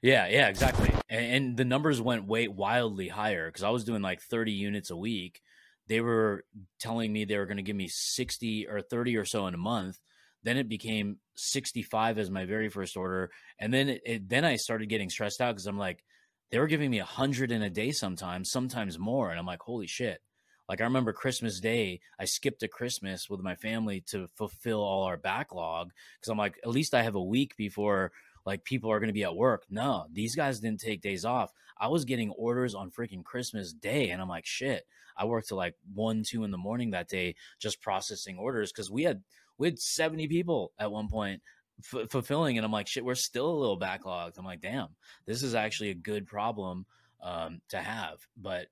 [0.02, 0.90] Yeah, yeah, exactly.
[1.08, 4.90] And, and the numbers went way wildly higher because I was doing like 30 units
[4.90, 5.40] a week.
[5.88, 6.44] They were
[6.80, 9.58] telling me they were going to give me 60 or 30 or so in a
[9.58, 9.98] month.
[10.42, 14.56] Then it became 65 as my very first order, and then it, it then I
[14.56, 16.04] started getting stressed out because I'm like,
[16.50, 19.60] they were giving me a hundred in a day sometimes, sometimes more, and I'm like,
[19.60, 20.20] holy shit.
[20.68, 25.04] Like I remember Christmas Day, I skipped a Christmas with my family to fulfill all
[25.04, 28.12] our backlog because I'm like, at least I have a week before
[28.44, 29.64] like people are going to be at work.
[29.70, 31.52] No, these guys didn't take days off.
[31.78, 34.86] I was getting orders on freaking Christmas Day, and I'm like, shit.
[35.16, 38.90] I worked till like one, two in the morning that day just processing orders because
[38.90, 39.22] we had
[39.58, 41.40] we had 70 people at one point
[41.80, 44.38] f- fulfilling, and I'm like, shit, we're still a little backlogged.
[44.38, 44.88] I'm like, damn,
[45.26, 46.86] this is actually a good problem
[47.22, 48.18] um, to have.
[48.36, 48.66] But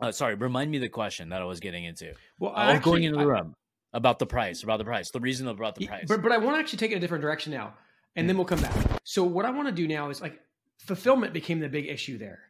[0.00, 2.12] uh, sorry, remind me the question that I was getting into.
[2.38, 3.54] Well, I was going into the I- room
[3.92, 6.04] about the price, about the price, the reason about the price.
[6.08, 7.74] But but I want to actually take it a different direction now,
[8.14, 8.74] and then we'll come back.
[9.04, 10.40] So what I want to do now is like
[10.78, 12.40] fulfillment became the big issue there.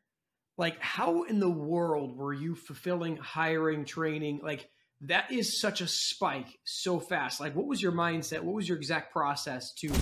[0.58, 4.40] Like how in the world were you fulfilling, hiring, training?
[4.42, 4.68] Like
[5.02, 7.40] that is such a spike so fast.
[7.40, 8.40] Like what was your mindset?
[8.40, 9.92] What was your exact process to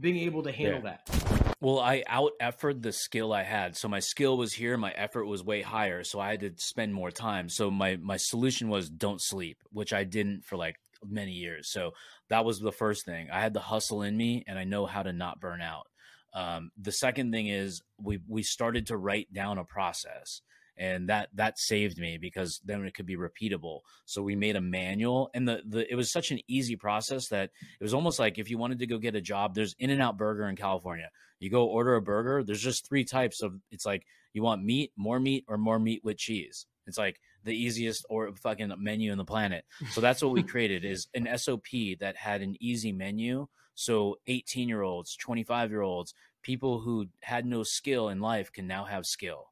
[0.00, 0.96] being able to handle Yeah.
[1.06, 1.37] that?
[1.60, 3.76] Well, I out efforted the skill I had.
[3.76, 6.04] So my skill was here, my effort was way higher.
[6.04, 7.48] So I had to spend more time.
[7.48, 11.70] So my my solution was don't sleep, which I didn't for like many years.
[11.72, 11.92] So
[12.30, 13.28] that was the first thing.
[13.30, 15.86] I had the hustle in me and I know how to not burn out.
[16.34, 20.42] Um, the second thing is we we started to write down a process.
[20.78, 23.80] And that that saved me because then it could be repeatable.
[24.04, 27.50] So we made a manual, and the, the it was such an easy process that
[27.80, 30.46] it was almost like if you wanted to go get a job, there's In-N-Out Burger
[30.48, 31.10] in California.
[31.40, 34.92] You go order a burger there's just three types of it's like you want meat
[34.96, 36.66] more meat or more meat with cheese.
[36.86, 39.64] It's like the easiest or fucking menu in the planet.
[39.92, 41.66] So that's what we created is an sop
[42.00, 43.46] that had an easy menu.
[43.74, 48.66] So 18 year olds 25 year olds people who had no skill in life can
[48.66, 49.46] now have skill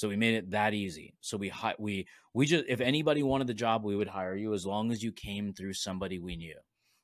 [0.00, 1.12] so we made it that easy.
[1.20, 4.64] So we we we just if anybody wanted the job we would hire you as
[4.64, 6.56] long as you came through somebody we knew.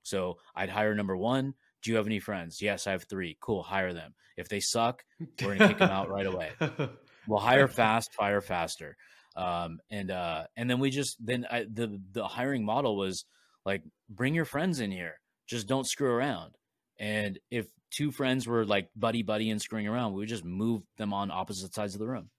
[0.03, 2.63] So i'd hire number one do you have any friends?
[2.63, 3.37] Yes i have three.
[3.39, 4.15] Cool hire them.
[4.39, 5.05] If they suck
[5.43, 6.53] we're gonna kick them out right away.
[7.29, 8.97] We'll hire fast fire faster.
[9.37, 13.25] Um, and uh, and then we just then I, the the hiring model was
[13.65, 15.19] like bring your friends in here.
[15.49, 16.55] Just don't screw around.
[17.01, 20.83] And if two friends were like buddy buddy and screwing around we would just move
[20.99, 22.31] them on opposite sides of the room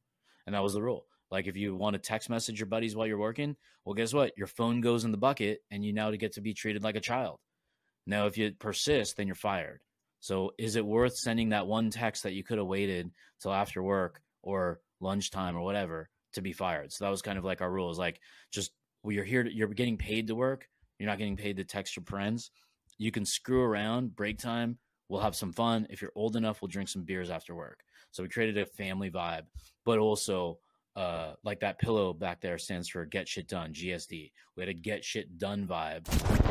[0.48, 3.06] and that was the rule like if you want to text message your buddies while
[3.06, 6.34] you're working well guess what your phone goes in the bucket and you now get
[6.34, 7.38] to be treated like a child
[8.08, 9.82] now if you persist then you're fired
[10.20, 13.84] so is it worth sending that one text that you could have waited till after
[13.84, 16.92] work or lunchtime or whatever to be fired?
[16.92, 18.20] So that was kind of like our rule is like
[18.52, 18.72] just
[19.04, 20.68] well, you're here to, you're getting paid to work.
[21.00, 22.52] You're not getting paid to text your friends.
[22.98, 24.80] You can screw around, break time.
[25.08, 25.88] We'll have some fun.
[25.90, 27.80] If you're old enough, we'll drink some beers after work.
[28.12, 29.44] So we created a family vibe,
[29.86, 30.60] but also
[30.96, 34.32] uh, like that pillow back there stands for get shit done, GSD.
[34.56, 36.08] We had a get shit done vibe,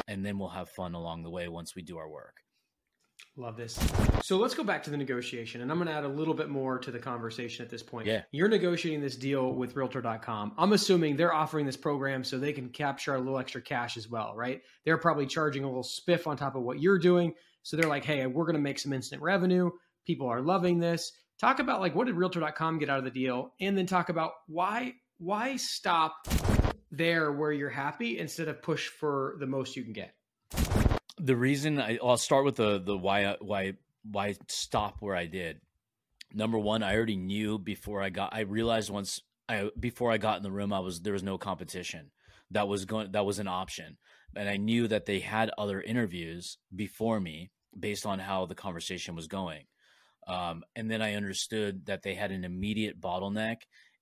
[0.06, 2.36] and then we'll have fun along the way once we do our work.
[3.38, 3.78] Love this.
[4.22, 6.48] So let's go back to the negotiation, and I'm going to add a little bit
[6.48, 8.06] more to the conversation at this point.
[8.06, 8.22] Yeah.
[8.30, 10.52] You're negotiating this deal with Realtor.com.
[10.56, 14.08] I'm assuming they're offering this program so they can capture a little extra cash as
[14.08, 14.62] well, right?
[14.84, 17.34] They're probably charging a little spiff on top of what you're doing.
[17.62, 19.70] So they're like, hey, we're going to make some instant revenue.
[20.06, 21.12] People are loving this.
[21.38, 24.32] Talk about like what did Realtor.com get out of the deal, and then talk about
[24.46, 26.26] why why stop
[26.90, 30.14] there where you're happy instead of push for the most you can get.
[31.18, 35.60] the reason I, I'll start with the the why why why stop where I did.
[36.32, 38.34] Number one, I already knew before I got.
[38.34, 41.38] I realized once I before I got in the room, I was there was no
[41.38, 42.10] competition
[42.50, 43.98] that was going that was an option,
[44.34, 49.14] and I knew that they had other interviews before me based on how the conversation
[49.14, 49.64] was going.
[50.26, 53.58] Um, and then I understood that they had an immediate bottleneck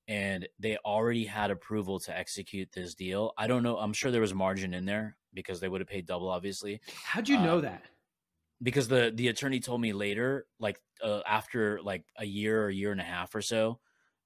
[0.09, 3.33] and they already had approval to execute this deal.
[3.39, 3.79] I don't know.
[3.79, 6.81] I'm sure there was margin in there because they would have paid double, obviously.
[7.05, 7.85] How'd you know Um, that?
[8.63, 12.75] Because the the attorney told me later, like uh, after like a year or a
[12.75, 13.81] year and a half or so,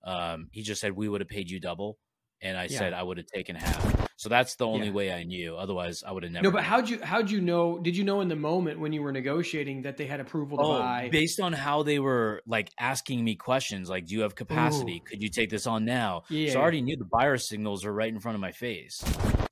[0.04, 1.98] um, he just said we would have paid you double,
[2.40, 2.78] and I Yeah.
[2.78, 3.97] said I would have taken half.
[4.18, 4.92] So that's the only Yeah.
[4.92, 5.56] way I knew.
[5.56, 6.42] Otherwise, I would have never.
[6.42, 7.78] No, but how'd you how'd you know?
[7.78, 10.64] Did you know in the moment when you were negotiating that they had approval to
[10.64, 11.08] Oh, buy?
[11.12, 14.96] based on how they were like asking me questions, like, "Do you have capacity?
[14.96, 15.08] Ooh.
[15.08, 16.52] Could you take this on now?" Yeah.
[16.52, 19.00] So I already knew the buyer signals are right in front of my face.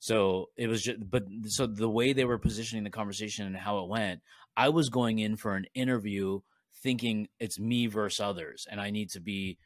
[0.01, 3.79] So it was just, but so the way they were positioning the conversation and how
[3.85, 4.21] it went,
[4.57, 6.41] I was going in for an interview
[6.83, 9.59] thinking it's me versus others, and I need to be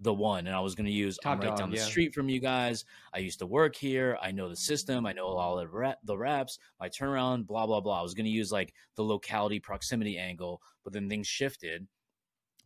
[0.00, 0.46] the one.
[0.46, 1.84] And I was going to use Top I'm right dog, down the yeah.
[1.84, 2.84] street from you guys.
[3.12, 4.18] I used to work here.
[4.20, 5.06] I know the system.
[5.06, 6.58] I know all the rep, the reps.
[6.80, 8.00] My turnaround, blah blah blah.
[8.00, 11.86] I was going to use like the locality proximity angle, but then things shifted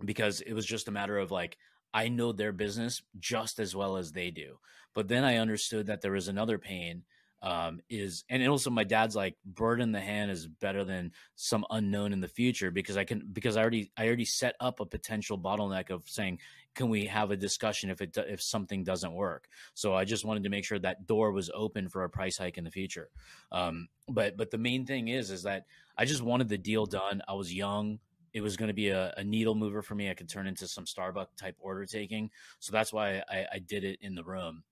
[0.04, 1.56] because it was just a matter of like
[1.92, 4.58] I know their business just as well as they do.
[4.94, 7.04] But then I understood that there is another pain
[7.40, 11.64] um is and also my dad's like bird in the hand is better than some
[11.70, 14.86] unknown in the future because I can because I already I already set up a
[14.86, 16.40] potential bottleneck of saying
[16.78, 20.44] can we have a discussion if it if something doesn't work so I just wanted
[20.44, 23.10] to make sure that door was open for a price hike in the future
[23.52, 25.66] um but but the main thing is is that
[25.96, 27.98] I just wanted the deal done I was young
[28.32, 30.10] it was going to be a, a needle mover for me.
[30.10, 32.30] I could turn into some Starbucks type order taking.
[32.60, 34.62] So that's why I, I did it in the room.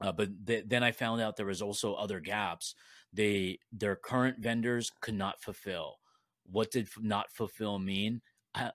[0.00, 2.74] Uh, but th- then I found out there was also other gaps.
[3.12, 5.98] They their current vendors could not fulfill.
[6.50, 8.20] What did not fulfill mean?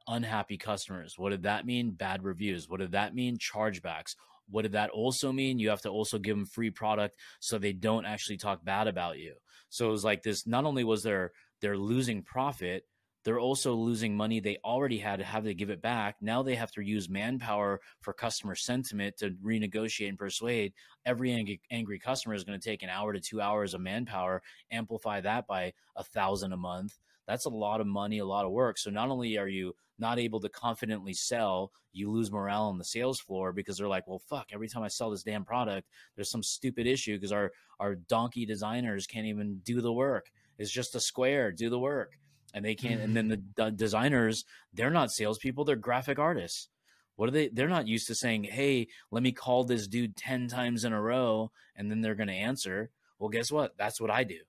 [0.07, 1.17] Unhappy customers.
[1.17, 1.91] What did that mean?
[1.91, 2.69] Bad reviews.
[2.69, 3.37] What did that mean?
[3.37, 4.15] Chargebacks.
[4.49, 5.59] What did that also mean?
[5.59, 9.19] You have to also give them free product so they don't actually talk bad about
[9.19, 9.35] you.
[9.69, 10.47] So it was like this.
[10.47, 12.85] Not only was there they're losing profit,
[13.25, 16.15] they're also losing money they already had to have to give it back.
[16.21, 20.73] Now they have to use manpower for customer sentiment to renegotiate and persuade.
[21.05, 24.41] Every angry, angry customer is going to take an hour to two hours of manpower.
[24.71, 26.97] Amplify that by a thousand a month.
[27.29, 28.79] That's a lot of money, a lot of work.
[28.79, 32.83] So not only are you not able to confidently sell, you lose morale on the
[32.83, 36.31] sales floor because they're like, well, fuck, every time I sell this damn product, there's
[36.31, 40.31] some stupid issue because our, our donkey designers can't even do the work.
[40.57, 42.17] It's just a square, do the work.
[42.51, 42.99] And they can't.
[42.99, 43.43] And then the, mm.
[43.55, 46.67] the designers, they're not salespeople, they're graphic artists.
[47.15, 47.49] What are they?
[47.49, 51.01] They're not used to saying, hey, let me call this dude 10 times in a
[51.01, 52.89] row and then they're going to answer.
[53.19, 53.77] Well, guess what?
[53.77, 54.39] That's what I do.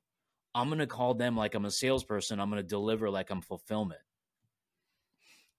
[0.55, 2.41] I'm going to call them like I'm a salesperson.
[2.41, 4.01] I'm going to deliver like I'm fulfillment.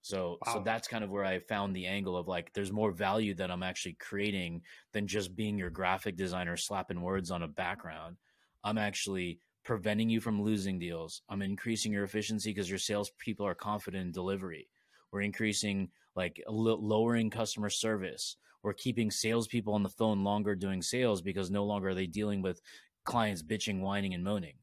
[0.02, 0.54] So wow.
[0.54, 3.50] so that's kind of where I found the angle of like there's more value that
[3.50, 4.62] I'm actually creating
[4.92, 8.16] than just being your graphic designer slapping words on a background.
[8.64, 11.22] I'm actually preventing you from losing deals.
[11.28, 14.68] I'm increasing your efficiency because your salespeople are confident in delivery.
[15.12, 18.36] We're increasing like lowering customer service.
[18.62, 22.42] We're keeping salespeople on the phone longer doing sales because no longer are they dealing
[22.42, 22.60] with
[23.04, 24.54] clients bitching, whining, and moaning.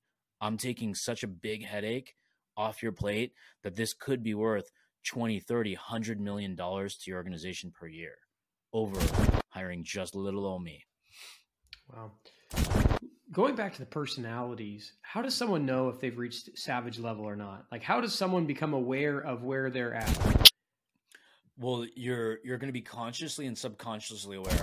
[0.41, 2.15] I'm taking such a big headache
[2.55, 3.33] off your plate
[3.63, 4.69] that this could be worth
[5.05, 8.15] 20, 30, 100 million dollars to your organization per year
[8.73, 8.99] over
[9.49, 10.85] hiring just little old me.
[11.91, 12.11] Wow.
[13.31, 17.35] Going back to the personalities, how does someone know if they've reached savage level or
[17.35, 17.65] not?
[17.71, 20.51] Like how does someone become aware of where they're at?
[21.57, 24.59] Well, you're you're going to be consciously and subconsciously aware.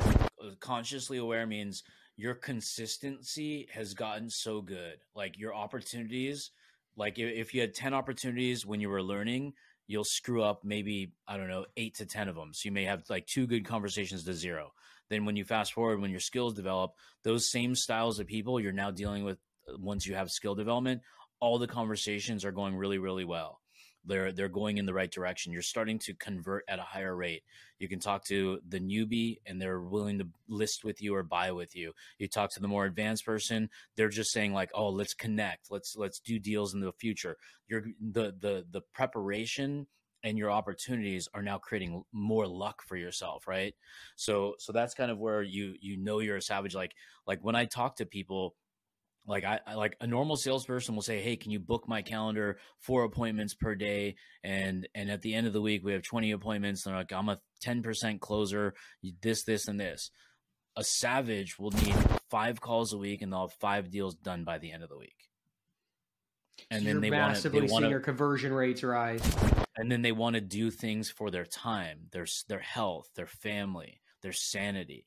[0.60, 1.82] Consciously aware means
[2.16, 4.98] your consistency has gotten so good.
[5.14, 6.50] Like your opportunities,
[6.96, 9.52] like if you had 10 opportunities when you were learning,
[9.86, 12.52] you'll screw up maybe i don't know eight to ten of them.
[12.52, 14.72] So you may have like two good conversations to zero.
[15.08, 16.92] Then when you fast forward when your skills develop
[17.22, 19.38] those same styles of people you're now dealing with
[19.68, 21.02] uh, once you have skill development
[21.38, 23.60] all the conversations are going really really well
[24.06, 25.52] they're they're going in the right direction.
[25.52, 27.42] You're starting to convert at a higher rate.
[27.78, 31.52] You can talk to the newbie and they're willing to list with you or buy
[31.52, 31.92] with you.
[32.18, 35.70] You talk to the more advanced person they're just saying like oh let's connect.
[35.70, 37.36] Let's let's do deals in the future.
[37.68, 39.86] You're the the the preparation
[40.24, 43.74] and your opportunities are now creating more luck for yourself right?
[44.16, 46.74] So so that's kind of where you you know you're a savage.
[46.74, 46.92] Like
[47.26, 48.54] like when i talk to people
[49.26, 52.58] like I, I, like a normal salesperson will say hey can you book my calendar
[52.78, 54.16] four appointments per day?
[54.44, 57.12] And and at the end of the week we have 20 appointments and they're like
[57.12, 58.74] i'm a 10% closer
[59.22, 60.10] this this and this.
[60.76, 61.96] A savage will need
[62.30, 64.98] five calls a week and they'll have five deals done by the end of the
[64.98, 65.16] week.
[66.70, 69.22] And so then they want to they want seeing your conversion rates rise.
[69.76, 74.00] And then they want to do things for their time their their health their family
[74.22, 75.06] their sanity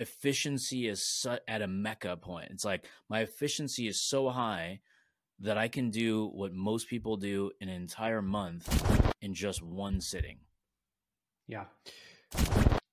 [0.00, 2.48] efficiency is at a mecca point.
[2.50, 4.80] It's like my efficiency is so high
[5.38, 10.00] that I can do what most people do in an entire month in just one
[10.00, 10.38] sitting.
[11.46, 11.64] Yeah.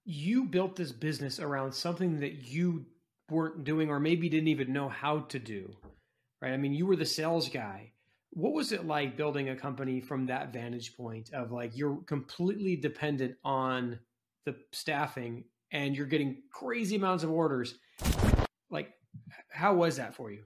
[0.05, 2.85] You built this business around something that you
[3.29, 5.75] weren't doing or maybe didn't even know how to do.
[6.41, 6.53] Right?
[6.53, 7.91] I mean, you were the sales guy.
[8.31, 12.75] What was it like building a company from that vantage point of like you're completely
[12.75, 13.99] dependent on
[14.45, 17.75] the staffing and you're getting crazy amounts of orders.
[18.69, 18.93] Like,
[19.49, 20.43] how was that for you?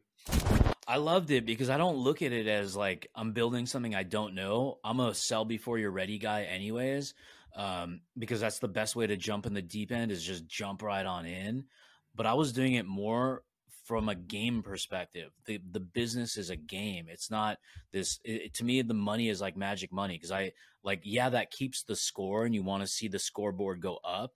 [0.88, 4.03] I loved it because I don't look at it as like I'm building something I
[4.03, 4.80] don't know.
[4.84, 7.13] I'm a sell before you're ready guy, anyways,
[7.55, 10.82] um, because that's the best way to jump in the deep end is just jump
[10.82, 11.65] right on in.
[12.13, 13.43] But I was doing it more
[13.86, 15.32] from a game perspective.
[15.45, 17.07] The the business is a game.
[17.09, 17.57] It's not
[17.91, 18.19] this.
[18.24, 20.51] It, to me, the money is like magic money because I
[20.84, 24.34] like yeah that keeps the score and you want to see the scoreboard go up.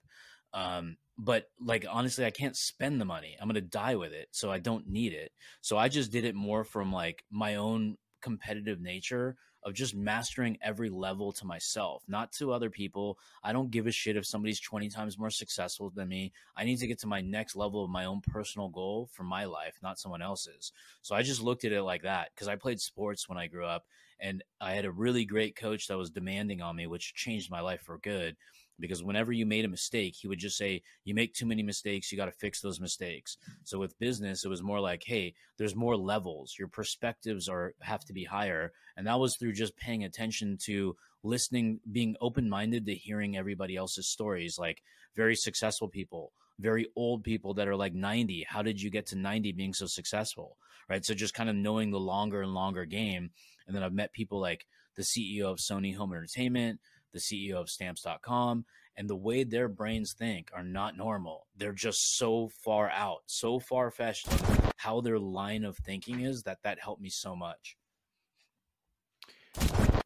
[0.56, 3.36] Um, but like honestly, I can't spend the money.
[3.40, 5.30] I'm gonna die with it, so I don't need it.
[5.60, 10.56] So I just did it more from like my own competitive nature of just mastering
[10.62, 13.18] every level to myself, not to other people.
[13.42, 16.32] I don't give a shit if somebody's 20 times more successful than me.
[16.56, 19.44] I need to get to my next level of my own personal goal for my
[19.44, 20.72] life, not someone else's.
[21.02, 23.66] So I just looked at it like that because I played sports when I grew
[23.66, 23.84] up
[24.20, 27.60] and I had a really great coach that was demanding on me, which changed my
[27.60, 28.36] life for good
[28.78, 32.10] because whenever you made a mistake, he would just say, You make too many mistakes,
[32.10, 33.36] you got to fix those mistakes.
[33.64, 36.56] So with business, it was more like, Hey, there's more levels.
[36.58, 38.72] Your perspectives are have to be higher.
[38.96, 43.76] And that was through just paying attention to listening, being open minded to hearing everybody
[43.76, 44.82] else's stories, like
[45.14, 48.46] very successful people, very old people that are like 90.
[48.48, 50.56] How did you get to 90 being so successful?
[50.88, 51.04] Right.
[51.04, 53.30] So just kind of knowing the longer and longer game.
[53.66, 54.66] And then I've met people like
[54.96, 56.80] the CEO of Sony Home Entertainment,
[57.16, 58.64] the CEO of stamps.com,
[58.96, 61.46] and the way their brains think are not normal.
[61.56, 64.28] They're just so far out, so far fetched
[64.76, 67.76] how their line of thinking is that that helped me so much.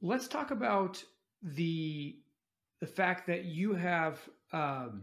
[0.01, 1.03] Let's talk about
[1.43, 2.17] the
[2.81, 4.19] the fact that you have
[4.53, 5.03] um,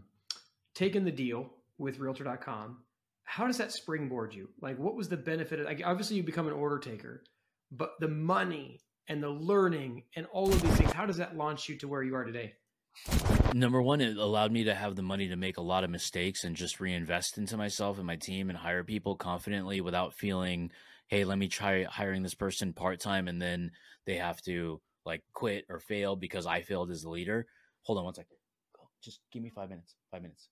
[0.73, 2.77] taken the deal with Realtor.com.
[3.23, 4.49] How does that springboard you?
[4.61, 5.59] Like, what was the benefit?
[5.59, 7.23] Of, like, obviously, you become an order taker,
[7.71, 11.69] but the money and the learning and all of these things, how does that launch
[11.69, 12.53] you to where you are today?
[13.53, 16.43] Number one, it allowed me to have the money to make a lot of mistakes
[16.43, 20.71] and just reinvest into myself and my team and hire people confidently without feeling,
[21.07, 23.71] hey, let me try hiring this person part time and then
[24.05, 27.45] they have to like quit or fail because I failed as a leader.
[27.83, 28.37] Hold on one second.
[29.01, 29.95] Just give me five minutes.
[30.11, 30.49] Five minutes.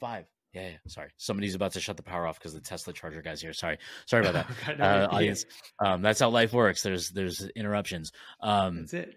[0.00, 0.24] Five.
[0.52, 0.76] Yeah, yeah.
[0.88, 1.10] Sorry.
[1.16, 3.52] Somebody's about to shut the power off because the Tesla charger guy's here.
[3.52, 3.78] Sorry.
[4.06, 4.80] Sorry about that.
[4.80, 5.44] uh, audience.
[5.78, 6.82] Um, that's how life works.
[6.82, 8.12] There's there's interruptions.
[8.40, 9.14] Um, that's it.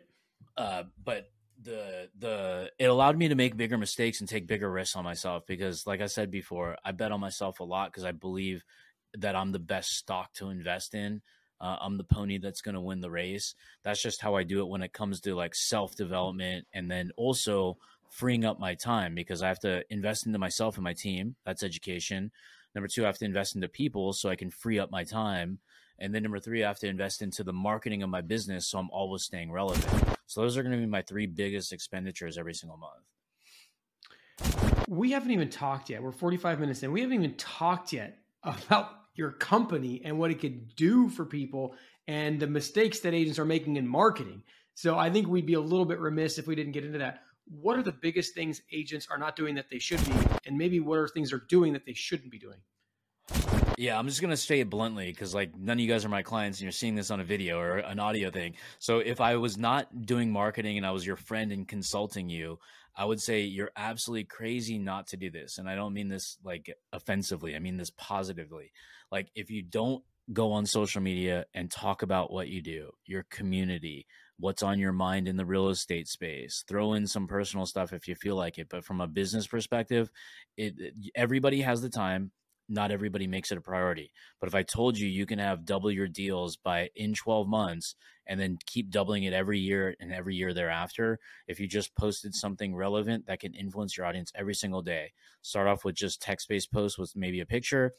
[0.56, 1.32] Uh, but
[1.62, 5.44] the the it allowed me to make bigger mistakes and take bigger risks on myself
[5.48, 8.64] because like I said before, I bet on myself a lot because I believe
[9.18, 11.22] that I'm the best stock to invest in.
[11.62, 13.56] Uh, I'm the pony that's going to win the race.
[13.84, 17.12] That's just how I do it when it comes to like self development and then
[17.16, 17.78] also
[18.14, 21.36] freeing up my time because I have to invest into myself and my team.
[21.48, 22.32] That's education.
[22.76, 25.58] Number two, I have to invest into people so I can free up my time.
[25.98, 28.78] And then number three, I have to invest into the marketing of my business so
[28.78, 29.88] I'm always staying relevant.
[30.28, 33.02] So those are going to be my three biggest expenditures every single month.
[34.88, 36.04] We haven't even talked yet.
[36.04, 36.92] We're 45 minutes in.
[36.92, 41.76] We haven't even talked yet about your company and what it could do for people
[42.08, 44.44] and the mistakes that agents are making in marketing.
[44.76, 47.24] So I think we'd be a little bit remiss if we didn't get into that.
[47.46, 50.14] What are the biggest things agents are not doing that they should be?
[50.46, 52.60] And maybe what are things they're doing that they shouldn't be doing?
[53.78, 56.22] Yeah, I'm just gonna say it bluntly because like none of you guys are my
[56.22, 58.54] clients, and you're seeing this on a video or an audio thing.
[58.80, 62.60] So if I was not doing marketing and I was your friend and consulting you,
[62.96, 65.58] I would say you're absolutely crazy not to do this.
[65.58, 67.56] And I don't mean this like offensively.
[67.56, 68.72] I mean this positively.
[69.12, 73.26] Like if you don't go on social media and talk about what you do, your
[73.30, 74.06] community,
[74.40, 76.64] what's on your mind in the real estate space.
[76.68, 80.10] Throw in some personal stuff if you feel like it, but from a business perspective,
[80.58, 80.74] it
[81.16, 82.32] everybody has the time
[82.70, 84.12] not everybody makes it a priority.
[84.40, 87.96] But if I told you you can have double your deals by in 12 months
[88.26, 92.34] and then keep doubling it every year and every year thereafter, if you just posted
[92.34, 95.12] something relevant that can influence your audience every single day,
[95.42, 97.94] start off with just text based posts with maybe a picture,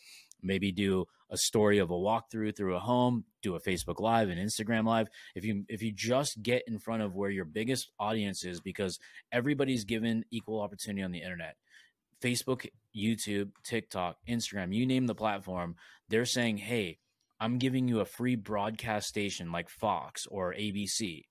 [0.45, 4.39] maybe do a story of a walkthrough through a home, do a Facebook live and
[4.39, 5.09] Instagram live.
[5.35, 8.99] If you if you just get in front of where your biggest audience is because
[9.33, 11.57] everybody's given equal opportunity on the internet
[12.25, 12.67] Facebook,
[12.97, 15.77] YouTube, TikTok, Instagram, you name the platform,
[16.09, 16.99] they're saying, hey,
[17.39, 21.25] I'm giving you a free broadcast station like Fox or ABC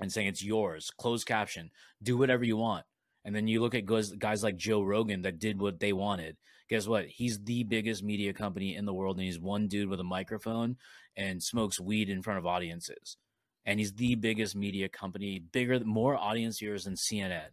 [0.00, 1.70] and saying it's yours, closed caption,
[2.02, 2.84] do whatever you want.
[3.24, 6.36] And then you look at guys, guys like Joe Rogan that did what they wanted.
[6.70, 7.06] Guess what?
[7.06, 10.76] He's the biggest media company in the world, and he's one dude with a microphone
[11.16, 13.16] and smokes weed in front of audiences.
[13.66, 17.50] And he's the biggest media company, bigger, more audience viewers than CNN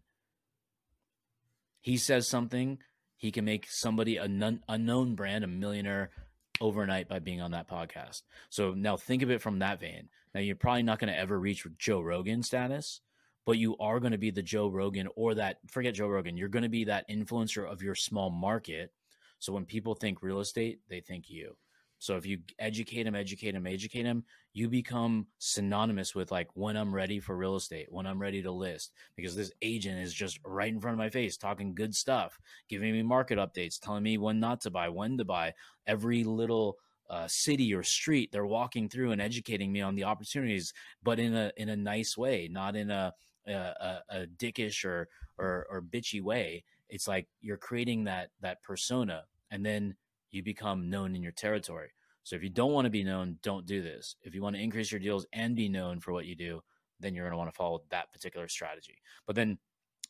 [1.87, 2.79] he says something,
[3.15, 6.11] he can make somebody a non, unknown brand a millionaire
[6.59, 8.23] overnight by being on that podcast.
[8.49, 10.09] So now think of it from that vein.
[10.33, 12.99] Now you're probably not going to ever reach Joe Rogan status,
[13.45, 16.35] but you are going to be the Joe Rogan or that forget Joe Rogan.
[16.35, 18.91] You're going to be that influencer of your small market.
[19.39, 21.55] So when people think real estate, they think you.
[21.99, 24.23] So if you educate them, educate them, educate them,
[24.53, 28.51] you become synonymous with like when I'm ready for real estate, when I'm ready to
[28.51, 32.39] list, because this agent is just right in front of my face talking good stuff,
[32.69, 35.53] giving me market updates, telling me when not to buy, when to buy,
[35.87, 36.77] every little
[37.09, 41.35] uh, city or street they're walking through and educating me on the opportunities, but in
[41.35, 43.13] a in a nice way, not in a
[43.47, 45.07] a, a, dickish or,
[45.37, 46.63] or or bitchy way.
[46.89, 49.95] It's like you're creating that that persona, and then
[50.31, 51.91] you become known in your territory.
[52.23, 54.15] So if you don't want to be known, don't do this.
[54.21, 56.61] If you want to increase your deals and be known for what you do,
[56.99, 59.01] then you're going to want to follow that particular strategy.
[59.25, 59.59] But then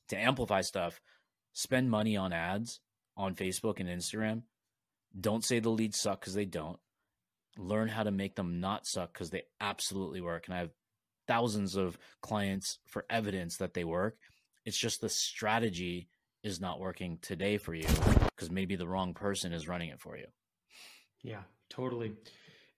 [0.09, 0.99] to amplify stuff,
[1.53, 2.79] spend money on ads
[3.15, 4.43] on Facebook and Instagram.
[5.19, 6.79] Don't say the leads suck because they don't.
[7.57, 10.47] Learn how to make them not suck because they absolutely work.
[10.47, 10.71] And I have
[11.27, 14.17] thousands of clients for evidence that they work.
[14.65, 16.07] It's just the strategy
[16.43, 17.87] is not working today for you
[18.35, 20.25] because maybe the wrong person is running it for you.
[21.23, 22.13] Yeah, totally.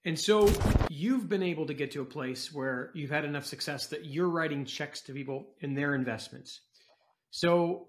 [0.06, 0.50] And so
[0.90, 4.30] you've been able to get to a place where you've had enough success that you're
[4.30, 6.62] writing checks to people in their investments.
[7.32, 7.88] So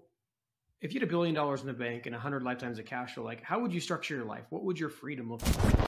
[0.81, 3.15] if you had a billion dollars in the bank and a hundred lifetimes of cash
[3.15, 4.43] flow, like how would you structure your life?
[4.49, 5.87] What would your freedom look like?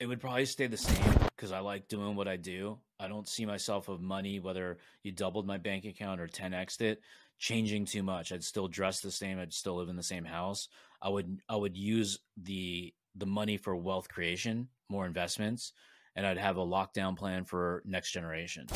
[0.00, 2.78] It would probably stay the same because I like doing what I do.
[2.98, 7.02] I don't see myself of money, whether you doubled my bank account or 10xed it,
[7.40, 8.30] changing too much.
[8.30, 9.40] I'd still dress the same.
[9.40, 10.68] I'd still live in the same house.
[11.02, 15.72] I would I would use the the money for wealth creation, more investments,
[16.14, 18.66] and I'd have a lockdown plan for next generation.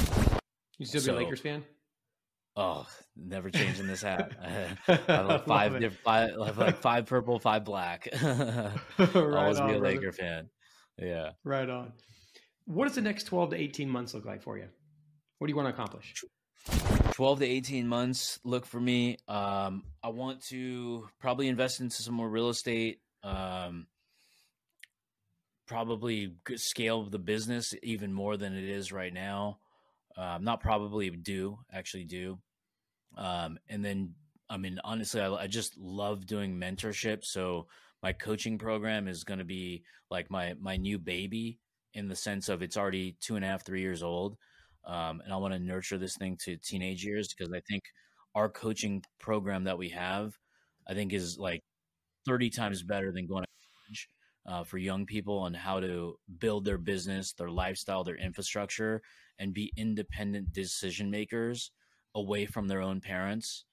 [0.78, 1.62] You still so, be a Lakers fan?
[2.56, 2.86] Oh,
[3.16, 4.32] never changing this hat.
[4.88, 8.08] I have like five different, five, I have like five purple, five black.
[8.22, 8.72] right
[9.14, 10.48] Always on, be a Laker fan.
[10.98, 11.30] Yeah.
[11.44, 11.92] Right on.
[12.64, 14.68] What does the next 12 to 18 months look like for you?
[15.38, 16.14] What do you want to accomplish?
[17.14, 19.18] 12 to 18 months look for me.
[19.28, 22.98] Um, I want to probably invest into some more real estate.
[23.22, 23.86] Um,
[25.68, 29.58] probably scale the business even more than it is right now.
[30.16, 32.40] Um, not probably do actually do.
[33.16, 34.14] Um, and then,
[34.50, 37.20] I mean, honestly, I, I just love doing mentorship.
[37.22, 37.68] So
[38.02, 41.60] my coaching program is going to be like my my new baby
[41.92, 44.36] in the sense of it's already two and a half, three years old.
[44.86, 47.82] Um, and I want to nurture this thing to teenage years because I think
[48.34, 50.34] our coaching program that we have,
[50.88, 51.62] I think is like
[52.26, 53.48] 30 times better than going to
[53.86, 54.08] college
[54.46, 59.02] uh, for young people on how to build their business, their lifestyle, their infrastructure,
[59.38, 61.70] and be independent decision makers
[62.14, 63.64] away from their own parents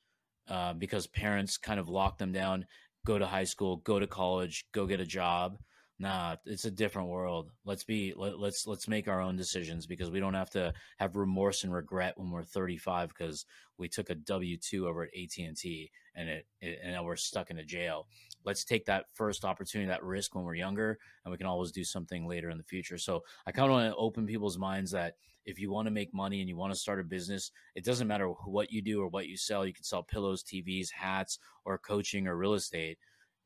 [0.49, 2.66] uh, because parents kind of lock them down
[3.05, 5.57] go to high school go to college go get a job
[6.02, 7.52] nah it's a different world.
[7.64, 11.16] Let's be let, let's let's make our own decisions because we don't have to have
[11.16, 13.45] remorse and regret when we're 35 because
[13.78, 17.60] we took a w2 over at at&t and it, it and now we're stuck in
[17.60, 18.08] a jail.
[18.43, 21.84] Let's take that first opportunity that risk when we're younger and we can always do
[21.84, 22.97] something later in the future.
[22.97, 26.14] So i kind of want to open people's minds that if you want to make
[26.16, 29.08] money and you want to start a business it doesn't matter what you do or
[29.08, 29.68] what you sell.
[29.68, 32.97] You can sell pillows tvs hats or coaching or real estate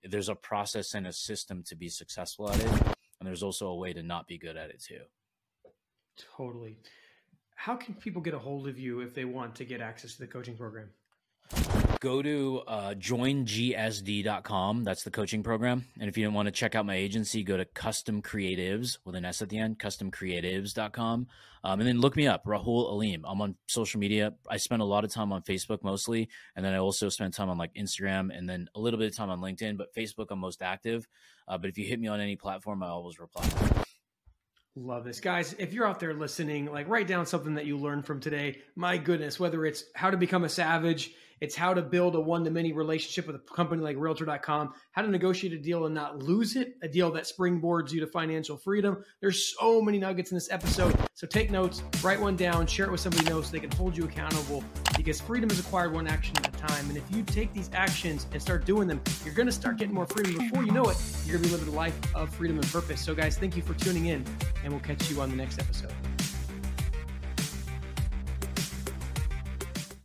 [0.10, 3.76] there's a process and a system to be successful at it and there's also a
[3.76, 5.02] way to not be good at it too.
[6.38, 6.78] Totally.
[7.56, 10.20] How can people get a hold of you if they want to get access to
[10.20, 10.90] the coaching program
[12.00, 14.84] go to uh, joingsd.com.
[14.84, 15.86] That's the coaching program.
[16.00, 19.16] And if you don't want to check out my agency, go to custom creatives with
[19.16, 21.28] an S at the end, customcreatives.com.
[21.64, 23.26] Um, and then look me up, Rahul Alim.
[23.28, 24.34] I'm on social media.
[24.50, 26.30] I spend a lot of time on Facebook mostly.
[26.56, 29.16] And then I also spend time on like Instagram and then a little bit of
[29.16, 31.08] time on LinkedIn, but Facebook, I'm most active.
[31.48, 33.50] Uh, but if you hit me on any platform, I always reply.
[34.78, 35.22] Love this.
[35.22, 38.62] Guys, if you're out there listening, like write down something that you learned from today.
[38.76, 42.44] My goodness, whether it's how to become a savage, it's how to build a one
[42.46, 46.24] to many relationship with a company like realtor.com, how to negotiate a deal and not
[46.24, 49.04] lose it, a deal that springboards you to financial freedom.
[49.22, 50.96] There's so many nuggets in this episode.
[51.14, 53.96] So take notes, write one down, share it with somebody else so they can hold
[53.98, 54.64] you accountable
[54.98, 56.88] because freedom is acquired one action at a time.
[56.90, 59.94] And if you take these actions and start doing them, you're going to start getting
[59.94, 60.38] more freedom.
[60.38, 63.02] Before you know it, you're going to be living a life of freedom and purpose.
[63.02, 64.26] So, guys, thank you for tuning in,
[64.64, 65.94] and we'll catch you on the next episode.